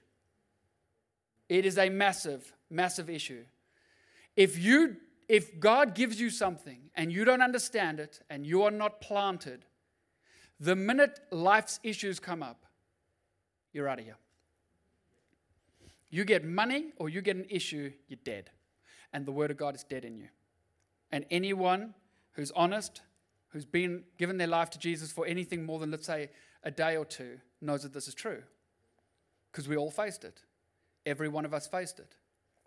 [1.49, 3.45] It is a massive, massive issue.
[4.37, 4.97] If you
[5.29, 9.65] if God gives you something and you don't understand it and you are not planted,
[10.61, 12.65] the minute life's issues come up,
[13.73, 14.17] you're out of here.
[16.11, 18.51] You get money or you get an issue, you're dead.
[19.13, 20.29] And the word of God is dead in you.
[21.11, 21.95] And anyone
[22.33, 23.03] who's honest,
[23.49, 26.31] who's been given their life to Jesus for anything more than, let's say,
[26.63, 28.43] a day or two, knows that this is true.
[29.51, 30.43] Because we all faced it.
[31.05, 32.15] Every one of us faced it.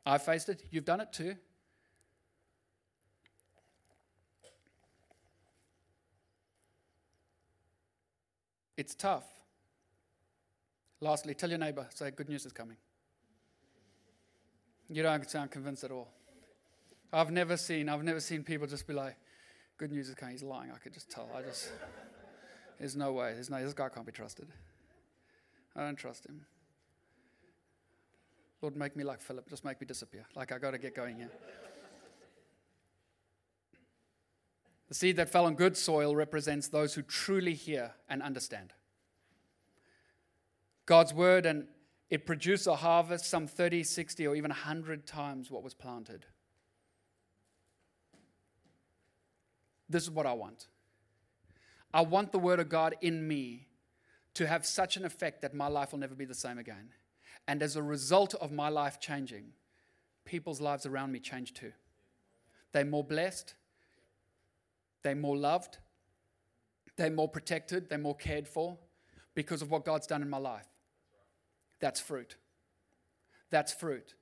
[0.06, 0.63] I faced it.
[0.72, 1.36] You've done it too.
[8.80, 9.26] It's tough.
[11.02, 12.78] Lastly, tell your neighbor, say, good news is coming.
[14.88, 16.08] You don't sound convinced at all.
[17.12, 19.18] I've never seen, I've never seen people just be like,
[19.78, 20.34] good news is coming.
[20.34, 20.72] He's lying.
[20.74, 21.28] I could just tell.
[21.36, 21.70] I just,
[22.80, 23.34] there's no way.
[23.34, 24.48] There's no, this guy can't be trusted.
[25.76, 26.46] I don't trust him.
[28.62, 29.50] Lord, make me like Philip.
[29.50, 30.24] Just make me disappear.
[30.38, 31.32] Like, I got to get going here.
[34.89, 38.73] The seed that fell on good soil represents those who truly hear and understand
[40.88, 41.67] God's word, and
[42.10, 46.25] it produced a harvest some 30, 60, or even 100 times what was planted.
[49.88, 50.67] This is what I want.
[51.93, 53.67] I want the word of God in me
[54.34, 56.89] to have such an effect that my life will never be the same again.
[57.47, 59.54] And as a result of my life changing,
[60.25, 61.73] people's lives around me change too.
[62.71, 63.54] They're more blessed,
[65.04, 65.78] they're more loved,
[66.98, 68.78] they're more protected, they're more cared for
[69.36, 70.68] because of what God's done in my life.
[71.80, 72.36] That's fruit.
[73.50, 74.16] That's fruit.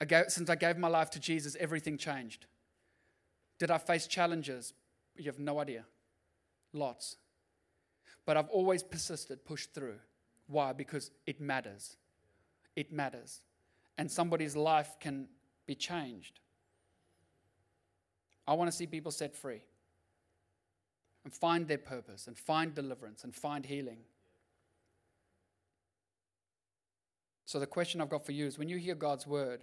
[0.00, 2.46] I gave, since I gave my life to Jesus, everything changed.
[3.58, 4.72] Did I face challenges?
[5.16, 5.84] You have no idea.
[6.72, 7.16] Lots.
[8.24, 9.98] But I've always persisted, pushed through.
[10.46, 10.72] Why?
[10.72, 11.96] Because it matters.
[12.76, 13.42] It matters.
[13.98, 15.28] And somebody's life can
[15.66, 16.40] be changed.
[18.46, 19.62] I want to see people set free
[21.24, 23.98] and find their purpose and find deliverance and find healing.
[27.44, 29.60] So, the question I've got for you is when you hear God's word,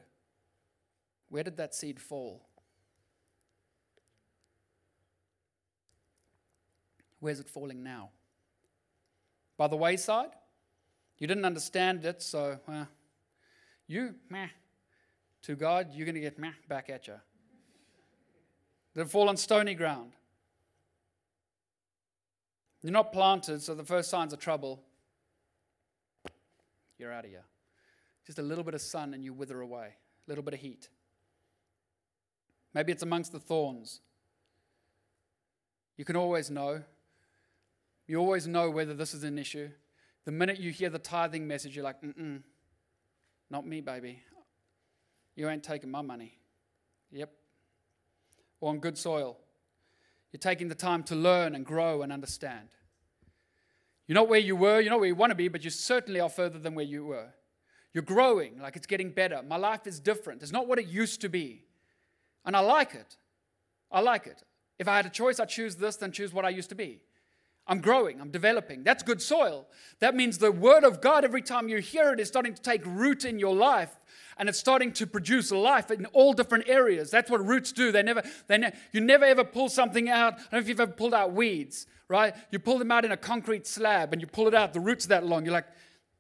[1.30, 2.46] where did that seed fall?
[7.20, 8.10] Where's it falling now?
[9.58, 10.32] By the wayside?
[11.18, 12.88] You didn't understand it, so well,
[13.88, 14.48] you, meh,
[15.44, 17.16] to God, you're going to get meh back at you.
[18.98, 20.14] It fall on stony ground?
[22.82, 24.82] You're not planted, so the first signs of trouble,
[26.98, 27.44] you're out of here.
[28.26, 29.88] Just a little bit of sun and you wither away,
[30.28, 30.90] a little bit of heat.
[32.74, 34.02] Maybe it's amongst the thorns.
[35.96, 36.84] You can always know
[38.08, 39.70] you always know whether this is an issue.
[40.24, 42.42] The minute you hear the tithing message, you're like, mm mm
[43.50, 44.22] not me, baby.
[45.36, 46.38] You ain't taking my money.
[47.12, 47.32] Yep.
[48.60, 49.38] Or on good soil.
[50.32, 52.70] You're taking the time to learn and grow and understand.
[54.08, 56.20] You're not where you were, you're not where you want to be, but you certainly
[56.20, 57.30] are further than where you were.
[57.94, 59.42] You're growing, like it's getting better.
[59.48, 60.42] My life is different.
[60.42, 61.64] It's not what it used to be.
[62.46, 63.18] And I like it.
[63.92, 64.44] I like it.
[64.80, 67.02] If I had a choice, I'd choose this than choose what I used to be.
[67.68, 68.84] I'm growing, I'm developing.
[68.84, 69.68] That's good soil.
[70.00, 72.82] That means the word of God, every time you hear it, is starting to take
[72.86, 73.98] root in your life
[74.38, 77.10] and it's starting to produce life in all different areas.
[77.10, 77.92] That's what roots do.
[77.92, 80.34] They never, they ne- you never ever pull something out.
[80.34, 82.34] I don't know if you've ever pulled out weeds, right?
[82.52, 85.08] You pull them out in a concrete slab and you pull it out, the roots
[85.08, 85.44] that long.
[85.44, 85.68] You're like,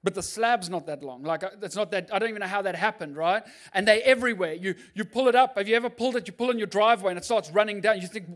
[0.07, 1.21] but the slab's not that long.
[1.23, 3.43] Like, uh, it's not that, I don't even know how that happened, right?
[3.73, 4.53] And they're everywhere.
[4.53, 5.57] You, you pull it up.
[5.57, 6.27] Have you ever pulled it?
[6.27, 7.99] You pull in your driveway and it starts running down.
[7.99, 8.29] You think,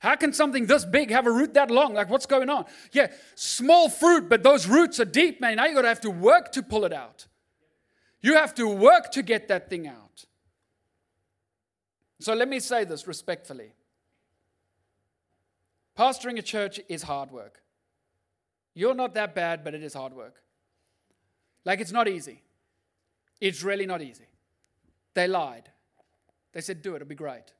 [0.00, 1.92] how can something this big have a root that long?
[1.92, 2.64] Like, what's going on?
[2.92, 5.56] Yeah, small fruit, but those roots are deep, man.
[5.56, 7.26] Now you're going to have to work to pull it out.
[8.22, 10.24] You have to work to get that thing out.
[12.20, 13.74] So let me say this respectfully
[15.94, 17.60] pastoring a church is hard work.
[18.72, 20.36] You're not that bad, but it is hard work.
[21.68, 22.40] Like, it's not easy.
[23.42, 24.24] It's really not easy.
[25.12, 25.68] They lied.
[26.52, 27.52] They said, do it, it'll be great,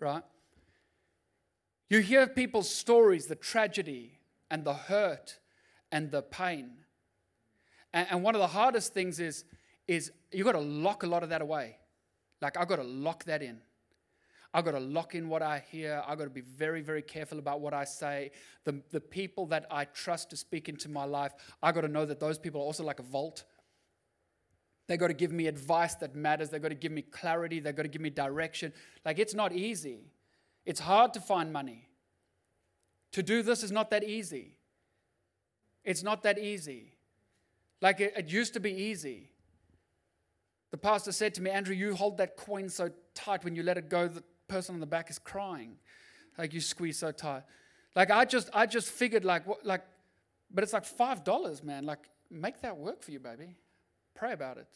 [0.00, 0.24] right?
[1.88, 4.18] You hear people's stories, the tragedy
[4.50, 5.38] and the hurt
[5.92, 6.72] and the pain.
[7.92, 9.44] And, and one of the hardest things is,
[9.86, 11.76] is you've got to lock a lot of that away.
[12.42, 13.60] Like, I've got to lock that in.
[14.54, 16.00] I've got to lock in what I hear.
[16.06, 18.30] I've got to be very, very careful about what I say.
[18.62, 22.06] The, the people that I trust to speak into my life, I've got to know
[22.06, 23.42] that those people are also like a vault.
[24.86, 26.50] They've got to give me advice that matters.
[26.50, 27.58] They've got to give me clarity.
[27.58, 28.72] They've got to give me direction.
[29.04, 30.12] Like, it's not easy.
[30.64, 31.88] It's hard to find money.
[33.12, 34.56] To do this is not that easy.
[35.84, 36.92] It's not that easy.
[37.80, 39.30] Like, it, it used to be easy.
[40.70, 43.78] The pastor said to me, Andrew, you hold that coin so tight when you let
[43.78, 44.22] it go, the
[44.54, 45.76] person on the back is crying.
[46.38, 47.42] Like you squeeze so tight.
[47.96, 49.82] Like I just I just figured like what like
[50.52, 51.84] but it's like five dollars, man.
[51.84, 53.56] Like make that work for you, baby.
[54.14, 54.68] Pray about it.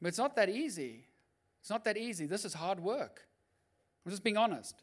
[0.00, 1.06] But it's not that easy.
[1.60, 2.26] It's not that easy.
[2.26, 3.26] This is hard work.
[4.06, 4.82] I'm just being honest.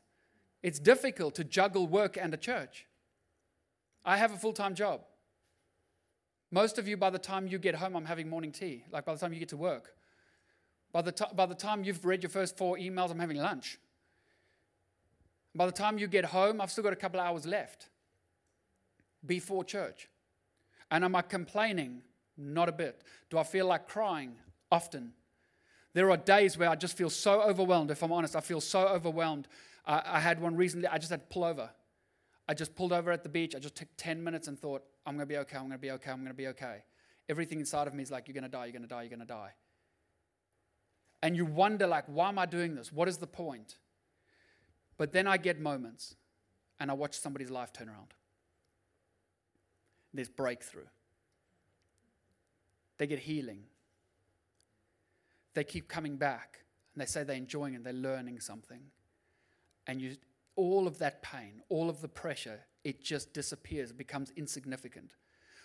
[0.61, 2.85] It's difficult to juggle work and a church.
[4.03, 5.01] I have a full time job.
[6.51, 8.83] Most of you, by the time you get home, I'm having morning tea.
[8.91, 9.95] Like by the time you get to work,
[10.91, 13.77] by the, t- by the time you've read your first four emails, I'm having lunch.
[15.55, 17.89] By the time you get home, I've still got a couple of hours left
[19.25, 20.09] before church.
[20.91, 22.01] And am I complaining?
[22.37, 23.01] Not a bit.
[23.29, 24.33] Do I feel like crying?
[24.71, 25.13] Often.
[25.93, 27.89] There are days where I just feel so overwhelmed.
[27.89, 29.47] If I'm honest, I feel so overwhelmed.
[29.85, 31.69] I, I had one recently, I just had to pull over.
[32.47, 33.55] I just pulled over at the beach.
[33.55, 35.77] I just took 10 minutes and thought, I'm going to be okay, I'm going to
[35.77, 36.83] be okay, I'm going to be okay.
[37.29, 39.09] Everything inside of me is like, you're going to die, you're going to die, you're
[39.09, 39.53] going to die
[41.25, 43.77] and you wonder like why am i doing this what is the point
[44.97, 46.15] but then i get moments
[46.79, 48.13] and i watch somebody's life turn around.
[50.13, 50.87] There's breakthrough.
[52.97, 53.63] They get healing.
[55.53, 56.59] They keep coming back
[56.93, 58.81] and they say they're enjoying it they're learning something.
[59.87, 60.15] And you
[60.55, 65.11] all of that pain all of the pressure it just disappears it becomes insignificant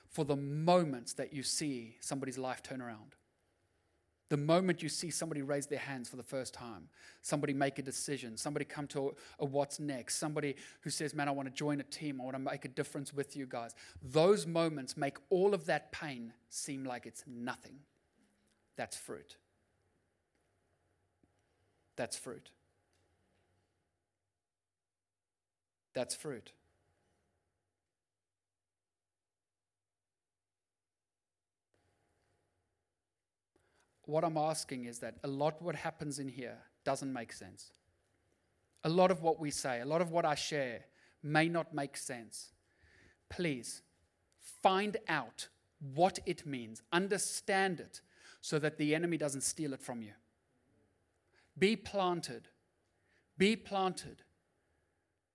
[0.08, 3.14] for the moments that you see somebody's life turn around
[4.30, 6.88] the moment you see somebody raise their hands for the first time,
[7.20, 9.10] somebody make a decision, somebody come to a,
[9.40, 12.36] a, what's next, somebody who says, Man, I want to join a team, I want
[12.36, 16.84] to make a difference with you guys, those moments make all of that pain seem
[16.84, 17.80] like it's nothing.
[18.76, 19.36] That's fruit.
[21.96, 22.50] That's fruit.
[25.92, 26.52] That's fruit.
[34.10, 37.72] What I'm asking is that a lot what happens in here doesn't make sense.
[38.84, 40.86] A lot of what we say, a lot of what I share
[41.22, 42.52] may not make sense.
[43.28, 43.82] Please
[44.62, 45.48] find out
[45.94, 48.00] what it means, understand it,
[48.40, 50.12] so that the enemy doesn't steal it from you.
[51.58, 52.48] Be planted.
[53.36, 54.22] Be planted.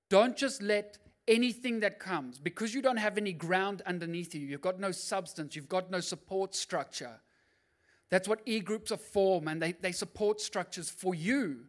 [0.10, 0.98] Don't just let
[1.28, 5.56] anything that comes, because you don't have any ground underneath you, you've got no substance,
[5.56, 7.20] you've got no support structure
[8.10, 9.60] that's what e groups are for, man.
[9.60, 11.66] They, they support structures for you.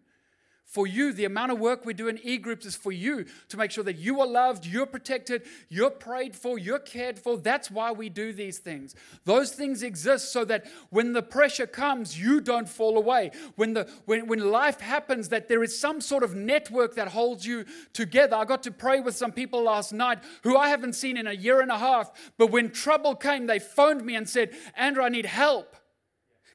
[0.67, 3.57] For you, the amount of work we do in e groups is for you to
[3.57, 7.37] make sure that you are loved, you're protected, you're prayed for, you're cared for.
[7.37, 8.97] That's why we do these things.
[9.25, 13.31] Those things exist so that when the pressure comes, you don't fall away.
[13.55, 17.47] When, the, when, when life happens, that there is some sort of network that holds
[17.47, 18.35] you together.
[18.35, 21.33] I got to pray with some people last night who I haven't seen in a
[21.33, 25.11] year and a half, but when trouble came, they phoned me and said, Andrew, I
[25.11, 25.77] need help.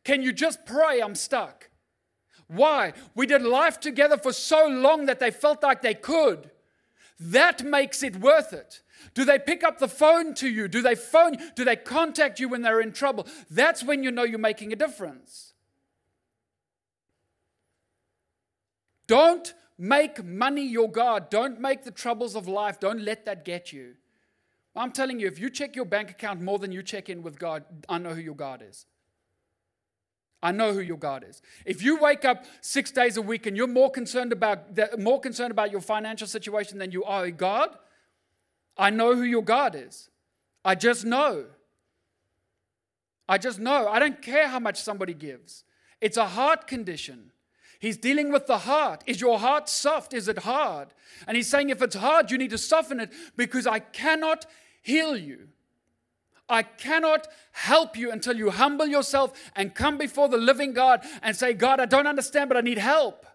[0.04, 1.02] Can you just pray?
[1.02, 1.70] I'm stuck.
[2.48, 2.94] Why?
[3.16, 6.52] We did life together for so long that they felt like they could.
[7.20, 8.82] That makes it worth it.
[9.14, 10.68] Do they pick up the phone to you?
[10.68, 11.38] Do they phone?
[11.56, 13.28] Do they contact you when they're in trouble?
[13.50, 15.54] That's when you know you're making a difference.
[19.08, 21.30] Don't make money your God.
[21.30, 22.80] Don't make the troubles of life.
[22.80, 23.96] Don't let that get you.
[24.76, 27.38] I'm telling you, if you check your bank account more than you check in with
[27.38, 28.86] God, I know who your God is.
[30.44, 31.42] I know who your God is.
[31.66, 35.52] If you wake up six days a week and you're more concerned about more concerned
[35.52, 37.78] about your financial situation than you are a God,
[38.78, 40.10] I know who your God is.
[40.66, 41.46] I just know.
[43.30, 43.88] I just know.
[43.88, 45.64] I don't care how much somebody gives.
[46.02, 47.32] It's a heart condition.
[47.80, 49.04] He's dealing with the heart.
[49.08, 50.14] Is your heart soft?
[50.14, 50.90] Is it hard?
[51.28, 54.46] And he's saying, if it's hard, you need to soften it because I cannot
[54.82, 55.48] heal you.
[56.52, 61.36] I cannot help you until you humble yourself and come before the living God and
[61.36, 63.26] say, God, I don't understand, but I need help.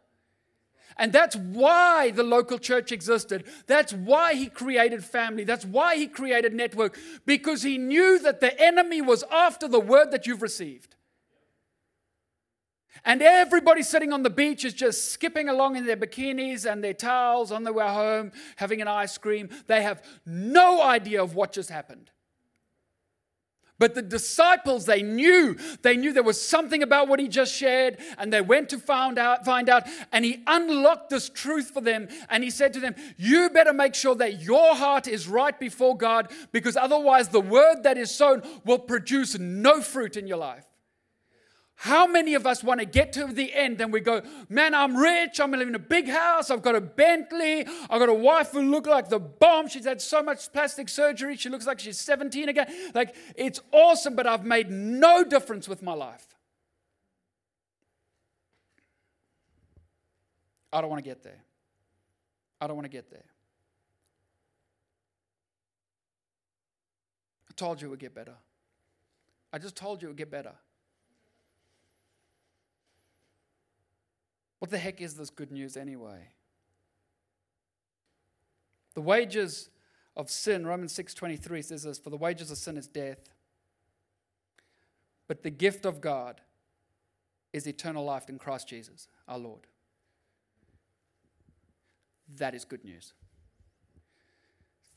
[0.98, 3.44] And that's why the local church existed.
[3.66, 5.44] That's why he created family.
[5.44, 10.10] That's why he created network, because he knew that the enemy was after the word
[10.12, 10.94] that you've received.
[13.04, 16.94] And everybody sitting on the beach is just skipping along in their bikinis and their
[16.94, 19.50] towels on their way home, having an ice cream.
[19.66, 22.10] They have no idea of what just happened.
[23.78, 27.98] But the disciples, they knew, they knew there was something about what he just shared,
[28.16, 32.08] and they went to find out, find out, and he unlocked this truth for them.
[32.30, 35.96] And he said to them, You better make sure that your heart is right before
[35.96, 40.65] God, because otherwise the word that is sown will produce no fruit in your life.
[41.78, 44.96] How many of us want to get to the end and we go, man, I'm
[44.96, 48.52] rich, I'm living in a big house, I've got a Bentley, I've got a wife
[48.52, 51.98] who looks like the bomb, she's had so much plastic surgery, she looks like she's
[51.98, 52.66] 17 again.
[52.94, 56.26] Like, it's awesome, but I've made no difference with my life.
[60.72, 61.44] I don't want to get there.
[62.58, 63.24] I don't want to get there.
[67.50, 68.34] I told you it would get better.
[69.52, 70.52] I just told you it would get better.
[74.58, 76.28] What the heck is this good news anyway?
[78.94, 79.68] The wages
[80.16, 83.28] of sin, Romans 6:23 says this, for the wages of sin is death.
[85.28, 86.40] But the gift of God
[87.52, 89.66] is eternal life in Christ Jesus, our Lord.
[92.36, 93.12] That is good news.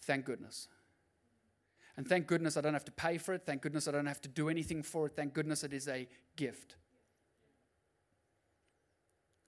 [0.01, 0.67] Thank goodness.
[1.97, 3.45] And thank goodness I don't have to pay for it.
[3.45, 5.15] Thank goodness I don't have to do anything for it.
[5.15, 6.07] Thank goodness it is a
[6.37, 6.77] gift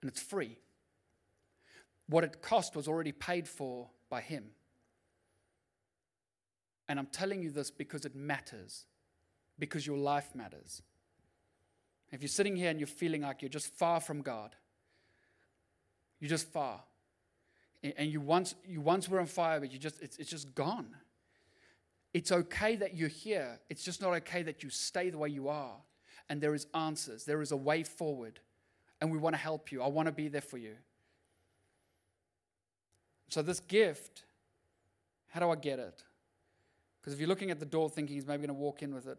[0.01, 0.57] and it's free.
[2.07, 4.45] What it cost was already paid for by Him.
[6.89, 8.85] And I'm telling you this because it matters,
[9.57, 10.81] because your life matters.
[12.11, 14.55] If you're sitting here and you're feeling like you're just far from God,
[16.19, 16.81] you're just far.
[17.81, 20.89] And you once, you once were on fire, but you just, it's, it's just gone.
[22.13, 23.59] It's okay that you're here.
[23.69, 25.77] It's just not okay that you stay the way you are.
[26.29, 27.23] And there is answers.
[27.23, 28.39] There is a way forward
[29.01, 29.81] and we want to help you.
[29.81, 30.75] I want to be there for you.
[33.29, 34.23] So, this gift,
[35.29, 36.03] how do I get it?
[37.01, 39.07] Because if you're looking at the door thinking he's maybe going to walk in with
[39.07, 39.17] it,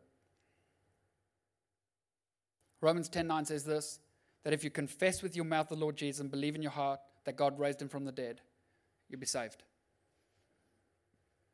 [2.80, 3.98] Romans 10 9 says this
[4.44, 7.00] that if you confess with your mouth the Lord Jesus and believe in your heart
[7.24, 8.40] that God raised him from the dead,
[9.08, 9.62] you'll be saved.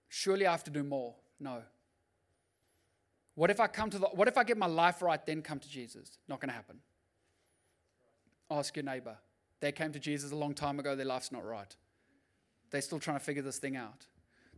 [0.08, 1.14] Surely I have to do more.
[1.38, 1.62] No.
[3.34, 5.60] What if I come to the what if I get my life right, then come
[5.60, 6.18] to Jesus?
[6.28, 6.80] Not going to happen.
[8.50, 9.16] Ask your neighbor.
[9.60, 11.74] They came to Jesus a long time ago, their life's not right.
[12.70, 14.06] They're still trying to figure this thing out.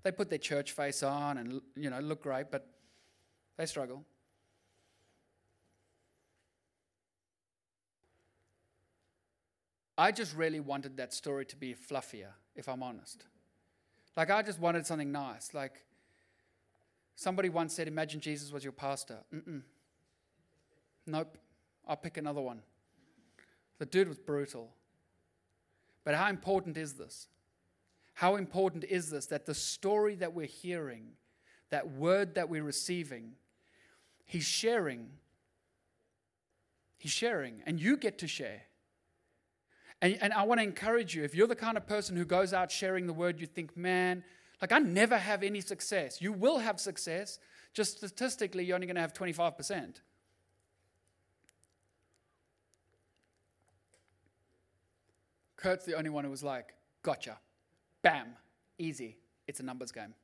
[0.03, 2.67] They put their church face on and you know look great, but
[3.57, 4.05] they struggle.
[10.01, 13.27] I just really wanted that story to be fluffier, if I'm honest.
[14.17, 15.53] Like, I just wanted something nice.
[15.53, 15.85] Like,
[17.17, 19.19] somebody once said, Imagine Jesus was your pastor.
[19.35, 19.61] Mm-mm.
[21.07, 21.37] Nope.
[21.87, 22.63] I'll pick another one.
[23.81, 24.75] The dude was brutal.
[26.05, 27.29] But how important is this?
[28.13, 31.13] How important is this that the story that we're hearing,
[31.71, 33.33] that word that we're receiving,
[34.27, 35.09] he's sharing.
[36.99, 38.65] He's sharing, and you get to share.
[40.03, 42.53] And, and I want to encourage you if you're the kind of person who goes
[42.53, 44.23] out sharing the word, you think, man,
[44.61, 46.21] like I never have any success.
[46.21, 47.39] You will have success,
[47.73, 50.03] just statistically, you're only going to have 25%.
[55.61, 57.39] Kurt's the only one who was like, gotcha.
[58.03, 58.29] Bam.
[58.79, 59.19] Easy.
[59.47, 60.15] It's a numbers game.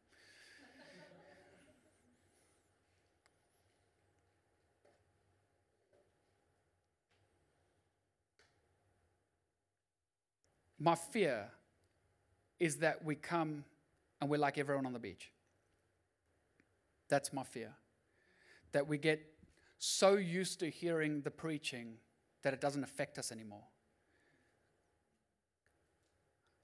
[10.79, 11.49] My fear
[12.59, 13.65] is that we come
[14.21, 15.33] and we're like everyone on the beach.
[17.09, 17.73] That's my fear.
[18.73, 19.21] That we get
[19.79, 21.95] so used to hearing the preaching
[22.43, 23.65] that it doesn't affect us anymore.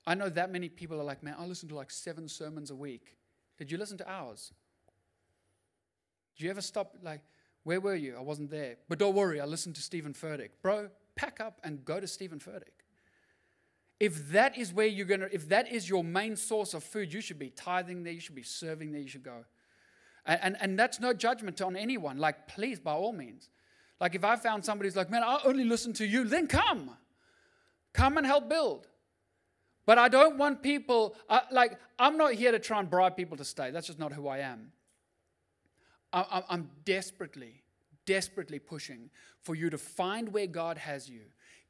[0.06, 2.74] I know that many people are like, man, I listen to like seven sermons a
[2.74, 3.16] week.
[3.58, 4.52] Did you listen to ours?
[6.36, 7.20] Did you ever stop, like,
[7.64, 8.16] where were you?
[8.16, 8.76] I wasn't there.
[8.88, 10.50] But don't worry, I listened to Steven Furtick.
[10.62, 12.82] Bro, pack up and go to Steven Furtick.
[14.00, 17.12] If that is where you're going to, if that is your main source of food,
[17.12, 19.44] you should be tithing there, you should be serving there, you should go.
[20.26, 22.18] And, and, and that's no judgment on anyone.
[22.18, 23.48] Like, please, by all means.
[24.00, 26.96] Like, if I found somebody who's like, man, I only listen to you, then come.
[27.92, 28.88] Come and help build.
[29.84, 33.36] But I don't want people, uh, like, I'm not here to try and bribe people
[33.36, 33.70] to stay.
[33.70, 34.72] That's just not who I am.
[36.12, 37.62] I, I'm desperately,
[38.06, 39.10] desperately pushing
[39.40, 41.22] for you to find where God has you.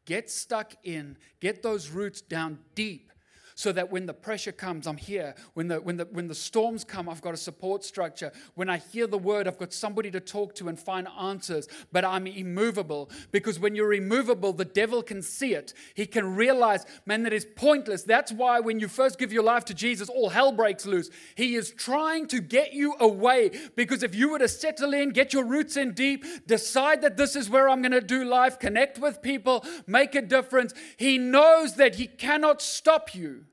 [0.04, 3.11] Get stuck in, get those roots down deep
[3.54, 5.34] so that when the pressure comes, I'm here.
[5.54, 8.32] When the, when, the, when the storms come, I've got a support structure.
[8.54, 11.68] When I hear the word, I've got somebody to talk to and find answers.
[11.90, 15.74] But I'm immovable because when you're immovable, the devil can see it.
[15.94, 18.02] He can realize, man, that is pointless.
[18.02, 21.10] That's why when you first give your life to Jesus, all hell breaks loose.
[21.34, 25.32] He is trying to get you away because if you were to settle in, get
[25.32, 28.98] your roots in deep, decide that this is where I'm going to do life, connect
[28.98, 33.44] with people, make a difference, he knows that he cannot stop you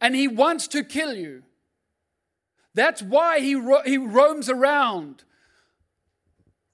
[0.00, 1.42] and he wants to kill you.
[2.74, 5.24] That's why he, ro- he roams around,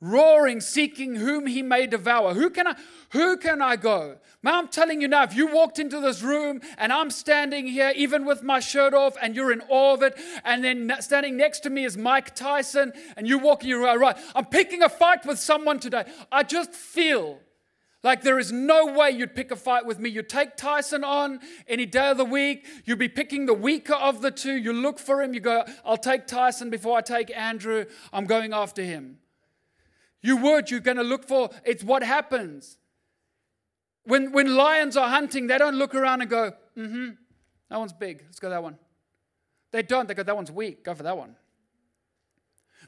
[0.01, 2.35] roaring, seeking whom he may devour.
[2.35, 2.75] Who can I,
[3.11, 4.19] who can I go?
[4.43, 7.93] Now, I'm telling you now, if you walked into this room and I'm standing here,
[7.95, 11.61] even with my shirt off, and you're in awe of it, and then standing next
[11.61, 15.39] to me is Mike Tyson, and you walk, you're right, I'm picking a fight with
[15.39, 16.05] someone today.
[16.33, 17.39] I just feel
[18.03, 20.11] like, there is no way you'd pick a fight with me.
[20.11, 21.39] You'd take Tyson on
[21.69, 22.67] any day of the week.
[22.85, 24.57] You'd be picking the weaker of the two.
[24.57, 25.35] You look for him.
[25.35, 27.85] You go, I'll take Tyson before I take Andrew.
[28.13, 29.19] I'm going after him.
[30.21, 30.69] You would.
[30.69, 32.77] You're going to look for it's what happens.
[34.05, 37.09] When, when lions are hunting, they don't look around and go, mm hmm,
[37.71, 38.23] that one's big.
[38.25, 38.79] Let's go that one.
[39.71, 40.09] They don't.
[40.09, 40.85] They go, that one's weak.
[40.85, 41.37] Go for that one.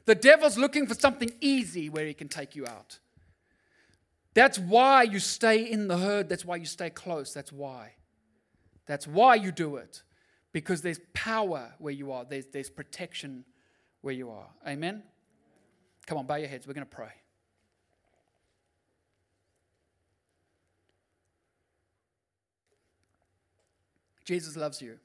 [0.05, 2.99] The devil's looking for something easy where he can take you out.
[4.35, 6.29] That's why you stay in the herd.
[6.29, 7.33] That's why you stay close.
[7.33, 7.93] That's why.
[8.85, 10.03] That's why you do it.
[10.51, 13.45] Because there's power where you are, there's, there's protection
[14.01, 14.47] where you are.
[14.67, 15.03] Amen?
[16.05, 16.67] Come on, bow your heads.
[16.67, 17.11] We're going to pray.
[24.25, 24.97] Jesus loves you.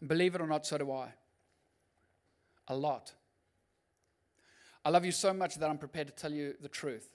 [0.00, 1.12] And believe it or not, so do I.
[2.68, 3.12] A lot.
[4.84, 7.08] I love you so much that I'm prepared to tell you the truth.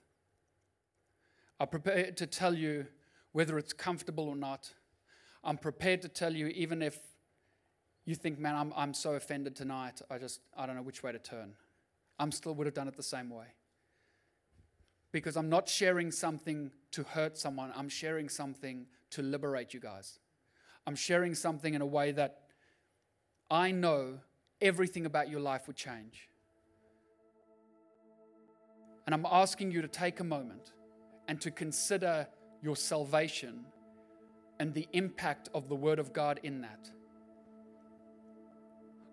[1.60, 2.88] I'm prepared to tell you
[3.32, 4.74] whether it's comfortable or not.
[5.44, 6.98] I'm prepared to tell you, even if
[8.06, 11.12] you think, man, I'm, I'm so offended tonight, I just, I don't know which way
[11.12, 11.54] to turn.
[12.20, 13.46] I'm still would have done it the same way.
[15.12, 20.20] Because I'm not sharing something to hurt someone, I'm sharing something to liberate you guys.
[20.86, 22.42] I'm sharing something in a way that
[23.50, 24.20] I know
[24.60, 26.28] everything about your life would change.
[29.06, 30.72] And I'm asking you to take a moment
[31.28, 32.28] and to consider
[32.62, 33.66] your salvation
[34.60, 36.90] and the impact of the Word of God in that.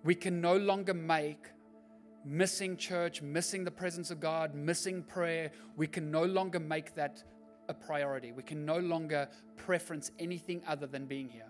[0.02, 1.48] We can no longer make
[2.24, 7.22] missing church, missing the presence of God, missing prayer, we can no longer make that
[7.68, 8.32] a priority.
[8.32, 11.46] We can no longer preference anything other than being here.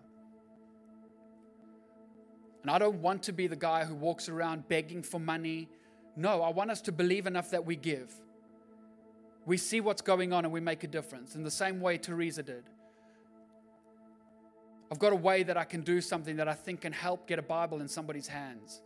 [2.63, 5.71] And I don't want to be the guy who walks around begging for money.
[6.15, 8.13] No, I want us to believe enough that we give.
[9.47, 12.43] We see what's going on and we make a difference in the same way Teresa
[12.43, 12.65] did.
[14.93, 17.39] I've got a way that I can do something that I think can help get
[17.39, 18.83] a Bible in somebody's hands.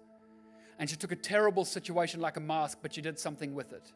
[0.79, 3.93] And she took a terrible situation like a mask, but she did something with it.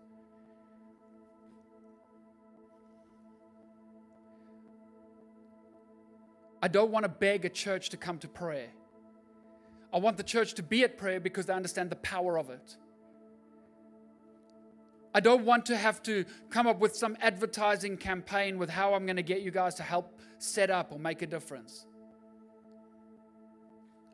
[6.63, 8.69] I don't want to beg a church to come to prayer.
[9.93, 12.77] I want the church to be at prayer because they understand the power of it.
[15.19, 19.05] I don't want to have to come up with some advertising campaign with how I'm
[19.05, 21.87] going to get you guys to help set up or make a difference.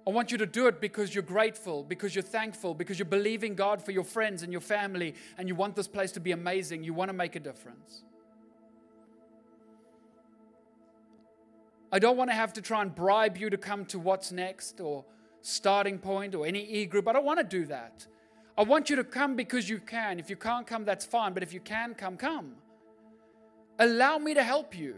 [0.07, 3.55] I want you to do it because you're grateful, because you're thankful, because you're believing
[3.55, 6.82] God for your friends and your family, and you want this place to be amazing.
[6.82, 8.05] You want to make a difference.
[11.92, 14.80] I don't want to have to try and bribe you to come to what's next
[14.80, 15.05] or
[15.42, 17.07] starting point or any e group.
[17.07, 18.07] I don't want to do that.
[18.57, 20.18] I want you to come because you can.
[20.18, 21.34] If you can't come, that's fine.
[21.34, 22.55] But if you can come, come.
[23.78, 24.96] Allow me to help you.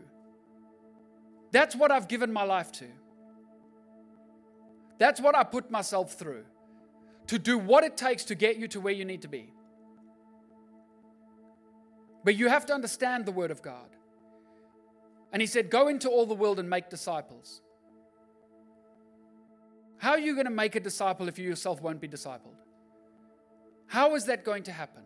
[1.53, 2.87] That's what I've given my life to.
[4.99, 6.45] That's what I put myself through
[7.29, 9.53] to do what it takes to get you to where you need to be.
[12.25, 13.89] But you have to understand the Word of God.
[15.33, 17.63] And He said, Go into all the world and make disciples.
[19.99, 22.66] How are you going to make a disciple if you yourself won't be discipled?
[23.87, 25.03] How is that going to happen?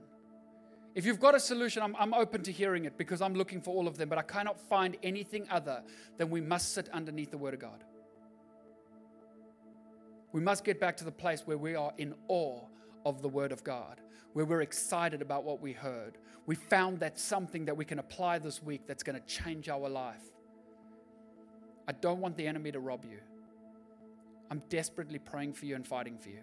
[0.95, 3.75] If you've got a solution, I'm, I'm, open to hearing it because I'm looking for
[3.75, 5.83] all of them, but I cannot find anything other
[6.19, 7.85] than we must sit underneath the Word of God.
[10.33, 12.63] We must get back to the place where we are in awe
[13.07, 14.01] of the Word of God,
[14.33, 16.19] where we're excited about what we heard.
[16.47, 19.89] We found that something that we can apply this week that's going to change our
[19.89, 20.23] life.
[21.87, 23.19] I don't want the enemy to rob you.
[24.51, 26.43] I'm desperately praying for you and fighting for you.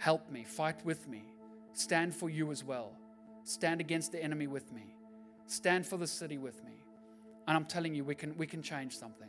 [0.00, 1.22] Help me, fight with me,
[1.74, 2.92] stand for you as well.
[3.44, 4.94] Stand against the enemy with me.
[5.46, 6.72] Stand for the city with me.
[7.46, 9.28] And I'm telling you, we can, we can change something.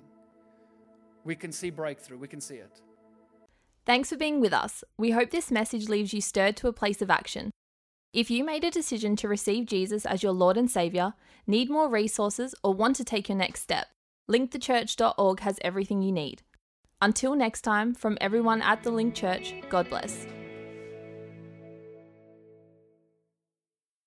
[1.26, 2.80] We can see breakthrough, we can see it.
[3.86, 4.82] Thanks for being with us.
[4.98, 7.52] We hope this message leaves you stirred to a place of action.
[8.14, 11.16] If you made a decision to receive Jesus as your Lord and Saviour,
[11.46, 13.88] need more resources, or want to take your next step,
[14.30, 16.44] linkthechurch.org has everything you need.
[17.02, 20.28] Until next time, from everyone at the Link Church, God bless.